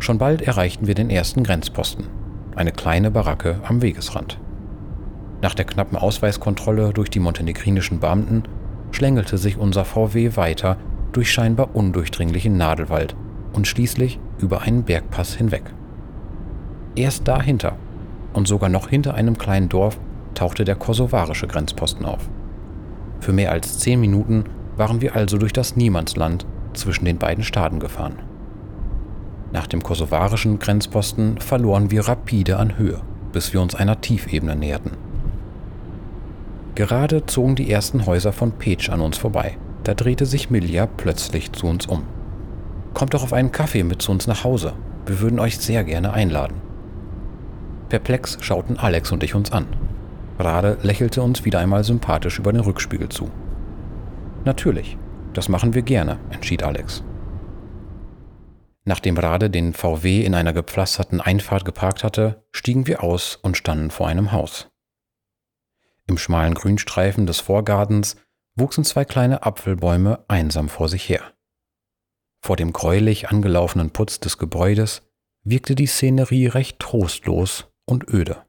Schon 0.00 0.18
bald 0.18 0.42
erreichten 0.42 0.86
wir 0.86 0.94
den 0.94 1.08
ersten 1.08 1.44
Grenzposten, 1.44 2.08
eine 2.56 2.72
kleine 2.72 3.10
Baracke 3.10 3.58
am 3.64 3.80
Wegesrand. 3.80 4.38
Nach 5.40 5.54
der 5.54 5.64
knappen 5.64 5.96
Ausweiskontrolle 5.96 6.92
durch 6.92 7.10
die 7.10 7.20
montenegrinischen 7.20 8.00
Beamten 8.00 8.42
schlängelte 8.90 9.38
sich 9.38 9.56
unser 9.56 9.84
VW 9.84 10.36
weiter 10.36 10.76
durch 11.12 11.32
scheinbar 11.32 11.74
undurchdringlichen 11.74 12.56
Nadelwald 12.56 13.14
und 13.52 13.66
schließlich 13.66 14.18
über 14.38 14.62
einen 14.62 14.82
Bergpass 14.84 15.34
hinweg. 15.34 15.62
Erst 16.96 17.28
dahinter 17.28 17.76
und 18.32 18.48
sogar 18.48 18.68
noch 18.68 18.88
hinter 18.88 19.14
einem 19.14 19.38
kleinen 19.38 19.68
Dorf 19.68 19.98
tauchte 20.34 20.64
der 20.64 20.76
kosovarische 20.76 21.46
Grenzposten 21.46 22.04
auf. 22.04 22.28
Für 23.20 23.32
mehr 23.32 23.52
als 23.52 23.78
zehn 23.78 24.00
Minuten 24.00 24.44
waren 24.76 25.00
wir 25.00 25.16
also 25.16 25.38
durch 25.38 25.52
das 25.52 25.76
Niemandsland 25.76 26.46
zwischen 26.72 27.04
den 27.04 27.18
beiden 27.18 27.44
Staaten 27.44 27.80
gefahren. 27.80 28.16
Nach 29.52 29.66
dem 29.66 29.82
kosovarischen 29.82 30.58
Grenzposten 30.58 31.38
verloren 31.40 31.90
wir 31.90 32.06
rapide 32.06 32.58
an 32.58 32.76
Höhe, 32.76 33.00
bis 33.32 33.52
wir 33.52 33.60
uns 33.60 33.74
einer 33.74 34.00
Tiefebene 34.00 34.54
näherten. 34.54 35.07
Gerade 36.78 37.26
zogen 37.26 37.56
die 37.56 37.72
ersten 37.72 38.06
Häuser 38.06 38.30
von 38.32 38.52
Peć 38.52 38.90
an 38.90 39.00
uns 39.00 39.18
vorbei. 39.18 39.56
Da 39.82 39.94
drehte 39.94 40.26
sich 40.26 40.48
Milja 40.48 40.86
plötzlich 40.86 41.50
zu 41.50 41.66
uns 41.66 41.86
um. 41.86 42.04
Kommt 42.94 43.14
doch 43.14 43.24
auf 43.24 43.32
einen 43.32 43.50
Kaffee 43.50 43.82
mit 43.82 44.00
zu 44.00 44.12
uns 44.12 44.28
nach 44.28 44.44
Hause. 44.44 44.74
Wir 45.04 45.18
würden 45.18 45.40
euch 45.40 45.58
sehr 45.58 45.82
gerne 45.82 46.12
einladen. 46.12 46.60
Perplex 47.88 48.38
schauten 48.42 48.78
Alex 48.78 49.10
und 49.10 49.24
ich 49.24 49.34
uns 49.34 49.50
an. 49.50 49.66
Rade 50.38 50.78
lächelte 50.82 51.20
uns 51.20 51.44
wieder 51.44 51.58
einmal 51.58 51.82
sympathisch 51.82 52.38
über 52.38 52.52
den 52.52 52.60
Rückspiegel 52.60 53.08
zu. 53.08 53.28
Natürlich, 54.44 54.96
das 55.32 55.48
machen 55.48 55.74
wir 55.74 55.82
gerne, 55.82 56.20
entschied 56.30 56.62
Alex. 56.62 57.02
Nachdem 58.84 59.18
Rade 59.18 59.50
den 59.50 59.72
VW 59.74 60.22
in 60.22 60.32
einer 60.32 60.52
gepflasterten 60.52 61.20
Einfahrt 61.20 61.64
geparkt 61.64 62.04
hatte, 62.04 62.44
stiegen 62.52 62.86
wir 62.86 63.02
aus 63.02 63.34
und 63.34 63.56
standen 63.56 63.90
vor 63.90 64.06
einem 64.06 64.30
Haus. 64.30 64.67
Im 66.08 66.16
schmalen 66.16 66.54
Grünstreifen 66.54 67.26
des 67.26 67.38
Vorgartens 67.40 68.16
wuchsen 68.56 68.82
zwei 68.82 69.04
kleine 69.04 69.44
Apfelbäume 69.44 70.24
einsam 70.26 70.68
vor 70.68 70.88
sich 70.88 71.08
her. 71.08 71.34
Vor 72.40 72.56
dem 72.56 72.72
gräulich 72.72 73.28
angelaufenen 73.28 73.90
Putz 73.90 74.18
des 74.18 74.38
Gebäudes 74.38 75.02
wirkte 75.44 75.74
die 75.74 75.86
Szenerie 75.86 76.46
recht 76.46 76.78
trostlos 76.78 77.66
und 77.84 78.08
öde. 78.08 78.44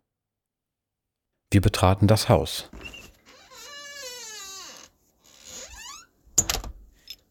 Wir 1.51 1.61
betraten 1.61 2.07
das 2.07 2.29
Haus. 2.29 2.69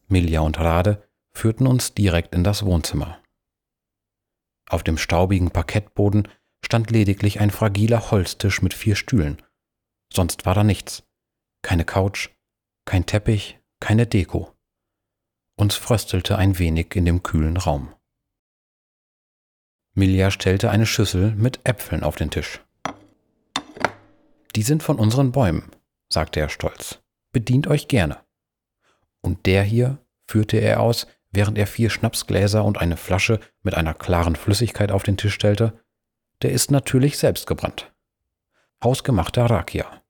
Milja 0.08 0.40
und 0.40 0.58
Rade 0.58 1.08
führten 1.32 1.66
uns 1.66 1.94
direkt 1.94 2.34
in 2.34 2.44
das 2.44 2.64
Wohnzimmer. 2.64 3.18
Auf 4.68 4.82
dem 4.82 4.98
staubigen 4.98 5.50
Parkettboden 5.50 6.28
stand 6.64 6.90
lediglich 6.90 7.40
ein 7.40 7.50
fragiler 7.50 8.10
Holztisch 8.10 8.60
mit 8.60 8.74
vier 8.74 8.96
Stühlen. 8.96 9.40
Sonst 10.12 10.46
war 10.46 10.54
da 10.54 10.64
nichts. 10.64 11.02
Keine 11.62 11.84
Couch, 11.84 12.30
kein 12.84 13.06
Teppich, 13.06 13.58
keine 13.80 14.06
Deko. 14.06 14.54
Uns 15.56 15.74
fröstelte 15.74 16.38
ein 16.38 16.58
wenig 16.58 16.94
in 16.94 17.04
dem 17.04 17.22
kühlen 17.22 17.56
Raum. 17.56 17.94
Milja 19.94 20.30
stellte 20.30 20.70
eine 20.70 20.86
Schüssel 20.86 21.34
mit 21.34 21.60
Äpfeln 21.64 22.04
auf 22.04 22.16
den 22.16 22.30
Tisch. 22.30 22.64
Die 24.54 24.62
sind 24.62 24.82
von 24.82 24.98
unseren 24.98 25.32
Bäumen, 25.32 25.70
sagte 26.08 26.40
er 26.40 26.48
stolz. 26.48 27.00
Bedient 27.32 27.66
euch 27.66 27.88
gerne. 27.88 28.24
Und 29.20 29.46
der 29.46 29.62
hier, 29.64 29.98
führte 30.24 30.58
er 30.58 30.80
aus, 30.80 31.06
während 31.30 31.58
er 31.58 31.66
vier 31.66 31.90
Schnapsgläser 31.90 32.64
und 32.64 32.78
eine 32.78 32.96
Flasche 32.96 33.40
mit 33.62 33.74
einer 33.74 33.94
klaren 33.94 34.36
Flüssigkeit 34.36 34.92
auf 34.92 35.02
den 35.02 35.16
Tisch 35.16 35.34
stellte, 35.34 35.78
der 36.42 36.52
ist 36.52 36.70
natürlich 36.70 37.18
selbst 37.18 37.46
gebrannt. 37.46 37.92
Hausgemachter 38.82 39.46
Rakia. 39.46 40.02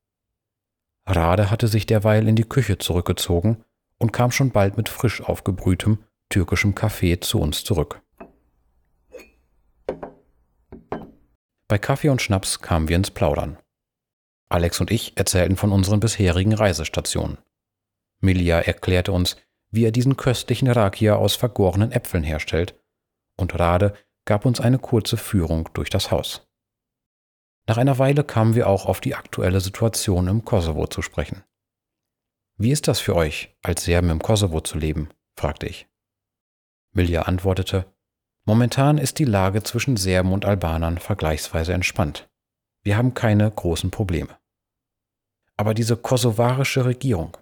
Rade 1.07 1.50
hatte 1.50 1.68
sich 1.68 1.87
derweil 1.87 2.28
in 2.28 2.37
die 2.37 2.44
Küche 2.44 2.76
zurückgezogen 2.76 3.64
und 3.96 4.12
kam 4.12 4.31
schon 4.31 4.50
bald 4.50 4.76
mit 4.76 4.90
frisch 4.90 5.22
aufgebrühtem 5.22 6.04
türkischem 6.28 6.74
Kaffee 6.74 7.18
zu 7.18 7.40
uns 7.40 7.64
zurück. 7.64 8.02
Bei 11.66 11.78
Kaffee 11.78 12.11
und 12.11 12.20
Schnaps 12.20 12.61
kamen 12.61 12.88
wir 12.88 12.96
ins 12.96 13.11
Plaudern. 13.11 13.59
Alex 14.50 14.81
und 14.81 14.90
ich 14.90 15.16
erzählten 15.16 15.57
von 15.57 15.72
unseren 15.72 16.00
bisherigen 16.00 16.52
Reisestationen. 16.52 17.38
Milia 18.20 18.61
erklärte 18.61 19.12
uns, 19.12 19.37
wie 19.70 19.85
er 19.85 19.92
diesen 19.92 20.16
köstlichen 20.16 20.68
Rakia 20.68 21.16
aus 21.16 21.37
vergorenen 21.37 21.92
Äpfeln 21.92 22.24
herstellt, 22.24 22.74
und 23.37 23.59
Rade 23.59 23.94
gab 24.24 24.44
uns 24.44 24.61
eine 24.61 24.78
kurze 24.78 25.16
Führung 25.16 25.68
durch 25.74 25.90
das 25.90 26.11
Haus. 26.11 26.48
Nach 27.68 27.76
einer 27.76 27.98
Weile 27.98 28.24
kamen 28.24 28.54
wir 28.54 28.66
auch 28.66 28.87
auf 28.87 29.00
die 29.00 29.14
aktuelle 29.14 29.61
Situation 29.61 30.26
im 30.26 30.42
Kosovo 30.42 30.87
zu 30.87 31.02
sprechen. 31.02 31.44
Wie 32.57 32.70
ist 32.70 32.88
das 32.88 32.98
für 32.98 33.14
euch, 33.14 33.54
als 33.62 33.85
Serben 33.85 34.09
im 34.09 34.22
Kosovo 34.22 34.62
zu 34.62 34.78
leben? 34.78 35.11
fragte 35.37 35.66
ich. 35.66 35.87
Milja 36.92 37.22
antwortete, 37.22 37.85
Momentan 38.46 38.96
ist 38.96 39.18
die 39.18 39.26
Lage 39.26 39.62
zwischen 39.62 39.98
Serben 39.98 40.33
und 40.33 40.46
Albanern 40.46 40.96
vergleichsweise 40.96 41.74
entspannt. 41.74 42.31
Wir 42.83 42.96
haben 42.96 43.12
keine 43.12 43.50
großen 43.50 43.90
Probleme. 43.90 44.38
Aber 45.59 45.74
diese 45.74 45.98
kosovarische 45.98 46.87
Regierung, 46.87 47.37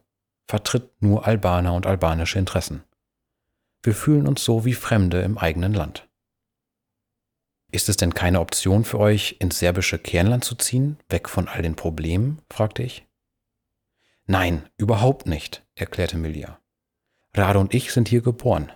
vertritt 0.48 0.90
nur 1.00 1.24
Albaner 1.24 1.74
und 1.74 1.86
albanische 1.86 2.40
Interessen. 2.40 2.82
Wir 3.84 3.94
fühlen 3.94 4.26
uns 4.26 4.42
so 4.42 4.64
wie 4.64 4.74
Fremde 4.74 5.20
im 5.20 5.38
eigenen 5.38 5.72
Land. 5.72 6.05
Ist 7.72 7.88
es 7.88 7.96
denn 7.96 8.14
keine 8.14 8.40
Option 8.40 8.84
für 8.84 8.98
euch, 8.98 9.36
ins 9.40 9.58
serbische 9.58 9.98
Kernland 9.98 10.44
zu 10.44 10.54
ziehen, 10.54 10.98
weg 11.08 11.28
von 11.28 11.48
all 11.48 11.62
den 11.62 11.76
Problemen? 11.76 12.40
fragte 12.50 12.82
ich. 12.82 13.06
Nein, 14.26 14.68
überhaupt 14.76 15.26
nicht, 15.26 15.64
erklärte 15.74 16.16
Milja. 16.16 16.60
Rade 17.34 17.58
und 17.58 17.74
ich 17.74 17.92
sind 17.92 18.08
hier 18.08 18.22
geboren. 18.22 18.72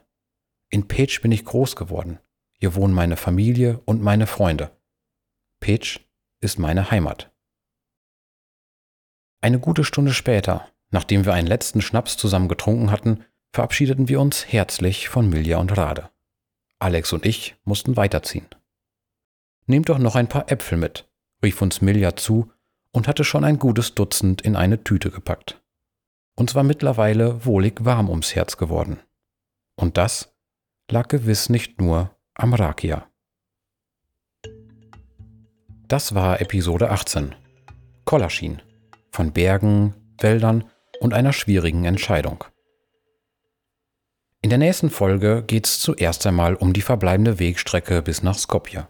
In 0.69 0.87
Peć 0.87 1.23
bin 1.23 1.33
ich 1.33 1.45
groß 1.45 1.77
geworden. 1.77 2.21
Hier 2.53 2.75
wohnen 2.75 2.95
meine 2.95 3.17
Familie 3.17 3.81
und 3.87 4.03
meine 4.03 4.27
Freunde. 4.27 4.71
Peć 5.61 6.07
ist 6.41 6.59
meine 6.59 6.91
Heimat. 6.91 7.33
Eine 9.41 9.59
gute 9.59 9.85
Stunde 9.85 10.13
später, 10.13 10.69
nachdem 10.91 11.25
wir 11.25 11.33
einen 11.33 11.49
letzten 11.49 11.81
Schnaps 11.81 12.17
zusammen 12.17 12.49
getrunken 12.49 12.91
hatten, 12.91 13.25
verabschiedeten 13.53 14.09
wir 14.09 14.21
uns 14.21 14.47
herzlich 14.47 15.09
von 15.09 15.29
Milja 15.29 15.59
und 15.59 15.77
Rade. 15.77 16.11
Alex 16.79 17.13
und 17.13 17.27
ich 17.27 17.57
mussten 17.65 17.97
weiterziehen. 17.97 18.47
Nehmt 19.71 19.89
doch 19.89 19.99
noch 19.99 20.17
ein 20.17 20.27
paar 20.27 20.51
Äpfel 20.51 20.77
mit, 20.77 21.09
rief 21.45 21.63
uns 21.63 21.81
Milja 21.81 22.17
zu 22.17 22.51
und 22.91 23.07
hatte 23.07 23.23
schon 23.23 23.45
ein 23.45 23.61
gutes 23.61 23.95
Dutzend 23.95 24.43
in 24.43 24.57
eine 24.57 24.83
Tüte 24.83 25.13
gepackt. 25.13 25.63
Uns 26.35 26.57
war 26.57 26.65
mittlerweile 26.65 27.47
wohlig 27.47 27.85
warm 27.85 28.09
ums 28.09 28.35
Herz 28.35 28.57
geworden. 28.57 28.99
Und 29.77 29.97
das 29.97 30.35
lag 30.91 31.07
gewiss 31.07 31.51
nicht 31.51 31.81
nur 31.81 32.11
am 32.35 32.53
Rakia. 32.53 33.07
Das 35.87 36.17
war 36.17 36.41
Episode 36.41 36.91
18. 36.91 37.37
Kolaschin. 38.05 38.61
Von 39.13 39.33
Bergen, 39.33 39.95
Wäldern 40.19 40.65
und 40.99 41.15
einer 41.15 41.33
schwierigen 41.33 41.85
Entscheidung. 41.85 42.43
In 44.43 44.51
der 44.51 44.59
nächsten 44.59 44.91
Folge 44.91 45.45
geht 45.47 45.67
es 45.69 45.79
zuerst 45.79 46.27
einmal 46.27 46.57
um 46.57 46.73
die 46.73 46.83
verbleibende 46.83 47.39
Wegstrecke 47.39 48.03
bis 48.03 48.25
nach 48.25 48.37
Skopje. 48.37 48.89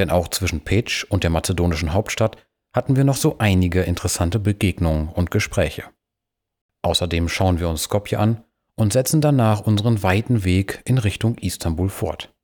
Denn 0.00 0.08
auch 0.08 0.28
zwischen 0.28 0.62
Peć 0.62 1.04
und 1.10 1.24
der 1.24 1.30
mazedonischen 1.30 1.92
Hauptstadt 1.92 2.38
hatten 2.72 2.96
wir 2.96 3.04
noch 3.04 3.16
so 3.16 3.36
einige 3.38 3.82
interessante 3.82 4.38
Begegnungen 4.38 5.10
und 5.10 5.30
Gespräche. 5.30 5.84
Außerdem 6.80 7.28
schauen 7.28 7.60
wir 7.60 7.68
uns 7.68 7.82
Skopje 7.82 8.18
an 8.18 8.42
und 8.76 8.94
setzen 8.94 9.20
danach 9.20 9.60
unseren 9.60 10.02
weiten 10.02 10.42
Weg 10.42 10.80
in 10.86 10.96
Richtung 10.96 11.36
Istanbul 11.36 11.90
fort. 11.90 12.34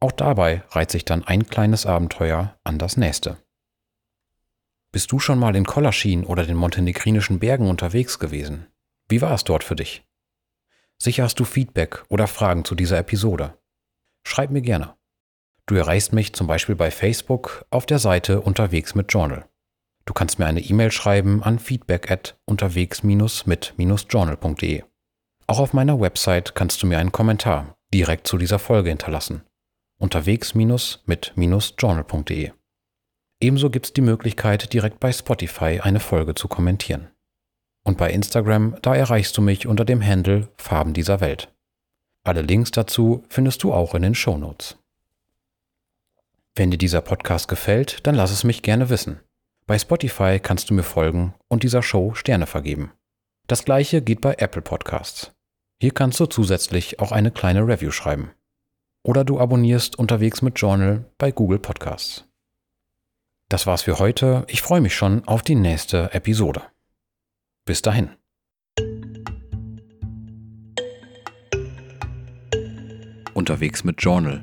Auch 0.00 0.10
dabei 0.10 0.64
reiht 0.70 0.90
sich 0.90 1.04
dann 1.04 1.22
ein 1.22 1.46
kleines 1.46 1.86
Abenteuer 1.86 2.58
an 2.64 2.78
das 2.78 2.96
nächste. 2.96 3.36
Bist 4.90 5.12
du 5.12 5.20
schon 5.20 5.38
mal 5.38 5.54
in 5.54 5.66
Kolaschin 5.66 6.24
oder 6.24 6.44
den 6.44 6.56
montenegrinischen 6.56 7.38
Bergen 7.38 7.68
unterwegs 7.68 8.18
gewesen? 8.18 8.66
Wie 9.08 9.22
war 9.22 9.32
es 9.32 9.44
dort 9.44 9.62
für 9.62 9.76
dich? 9.76 10.02
Sicher 10.98 11.22
hast 11.22 11.38
du 11.38 11.44
Feedback 11.44 12.02
oder 12.08 12.26
Fragen 12.26 12.64
zu 12.64 12.74
dieser 12.74 12.98
Episode. 12.98 13.56
Schreib 14.24 14.50
mir 14.50 14.62
gerne. 14.62 14.96
Du 15.70 15.76
erreichst 15.76 16.12
mich 16.12 16.32
zum 16.32 16.48
Beispiel 16.48 16.74
bei 16.74 16.90
Facebook 16.90 17.64
auf 17.70 17.86
der 17.86 18.00
Seite 18.00 18.40
Unterwegs 18.40 18.96
mit 18.96 19.12
Journal. 19.12 19.44
Du 20.04 20.12
kannst 20.12 20.40
mir 20.40 20.46
eine 20.46 20.58
E-Mail 20.58 20.90
schreiben 20.90 21.44
an 21.44 21.60
feedback 21.60 22.10
at 22.10 22.36
unterwegs-mit-journal.de. 22.44 24.82
Auch 25.46 25.60
auf 25.60 25.72
meiner 25.72 26.00
Website 26.00 26.56
kannst 26.56 26.82
du 26.82 26.88
mir 26.88 26.98
einen 26.98 27.12
Kommentar 27.12 27.76
direkt 27.94 28.26
zu 28.26 28.36
dieser 28.36 28.58
Folge 28.58 28.88
hinterlassen. 28.88 29.42
Unterwegs-mit-journal.de. 30.00 32.50
Ebenso 33.40 33.70
gibt 33.70 33.86
es 33.86 33.92
die 33.92 34.00
Möglichkeit, 34.00 34.72
direkt 34.72 34.98
bei 34.98 35.12
Spotify 35.12 35.78
eine 35.80 36.00
Folge 36.00 36.34
zu 36.34 36.48
kommentieren. 36.48 37.12
Und 37.84 37.96
bei 37.96 38.10
Instagram, 38.10 38.76
da 38.82 38.96
erreichst 38.96 39.38
du 39.38 39.42
mich 39.42 39.68
unter 39.68 39.84
dem 39.84 40.04
Handle 40.04 40.48
Farben 40.56 40.94
dieser 40.94 41.20
Welt. 41.20 41.54
Alle 42.26 42.42
Links 42.42 42.72
dazu 42.72 43.22
findest 43.28 43.62
du 43.62 43.72
auch 43.72 43.94
in 43.94 44.02
den 44.02 44.16
Show 44.16 44.36
Notes. 44.36 44.79
Wenn 46.54 46.70
dir 46.70 46.78
dieser 46.78 47.00
Podcast 47.00 47.48
gefällt, 47.48 48.06
dann 48.06 48.14
lass 48.14 48.32
es 48.32 48.44
mich 48.44 48.62
gerne 48.62 48.90
wissen. 48.90 49.20
Bei 49.66 49.78
Spotify 49.78 50.40
kannst 50.40 50.68
du 50.68 50.74
mir 50.74 50.82
folgen 50.82 51.34
und 51.48 51.62
dieser 51.62 51.82
Show 51.82 52.14
Sterne 52.14 52.46
vergeben. 52.46 52.92
Das 53.46 53.64
gleiche 53.64 54.02
geht 54.02 54.20
bei 54.20 54.34
Apple 54.38 54.62
Podcasts. 54.62 55.32
Hier 55.80 55.92
kannst 55.92 56.18
du 56.20 56.26
zusätzlich 56.26 57.00
auch 57.00 57.12
eine 57.12 57.30
kleine 57.30 57.66
Review 57.66 57.90
schreiben. 57.90 58.32
Oder 59.02 59.24
du 59.24 59.38
abonnierst 59.38 59.98
unterwegs 59.98 60.42
mit 60.42 60.58
Journal 60.58 61.04
bei 61.18 61.30
Google 61.30 61.58
Podcasts. 61.58 62.26
Das 63.48 63.66
war's 63.66 63.82
für 63.82 63.98
heute. 63.98 64.44
Ich 64.48 64.60
freue 64.60 64.80
mich 64.80 64.94
schon 64.94 65.26
auf 65.26 65.42
die 65.42 65.54
nächste 65.54 66.12
Episode. 66.12 66.62
Bis 67.64 67.80
dahin. 67.82 68.10
Unterwegs 73.34 73.84
mit 73.84 74.02
Journal. 74.02 74.42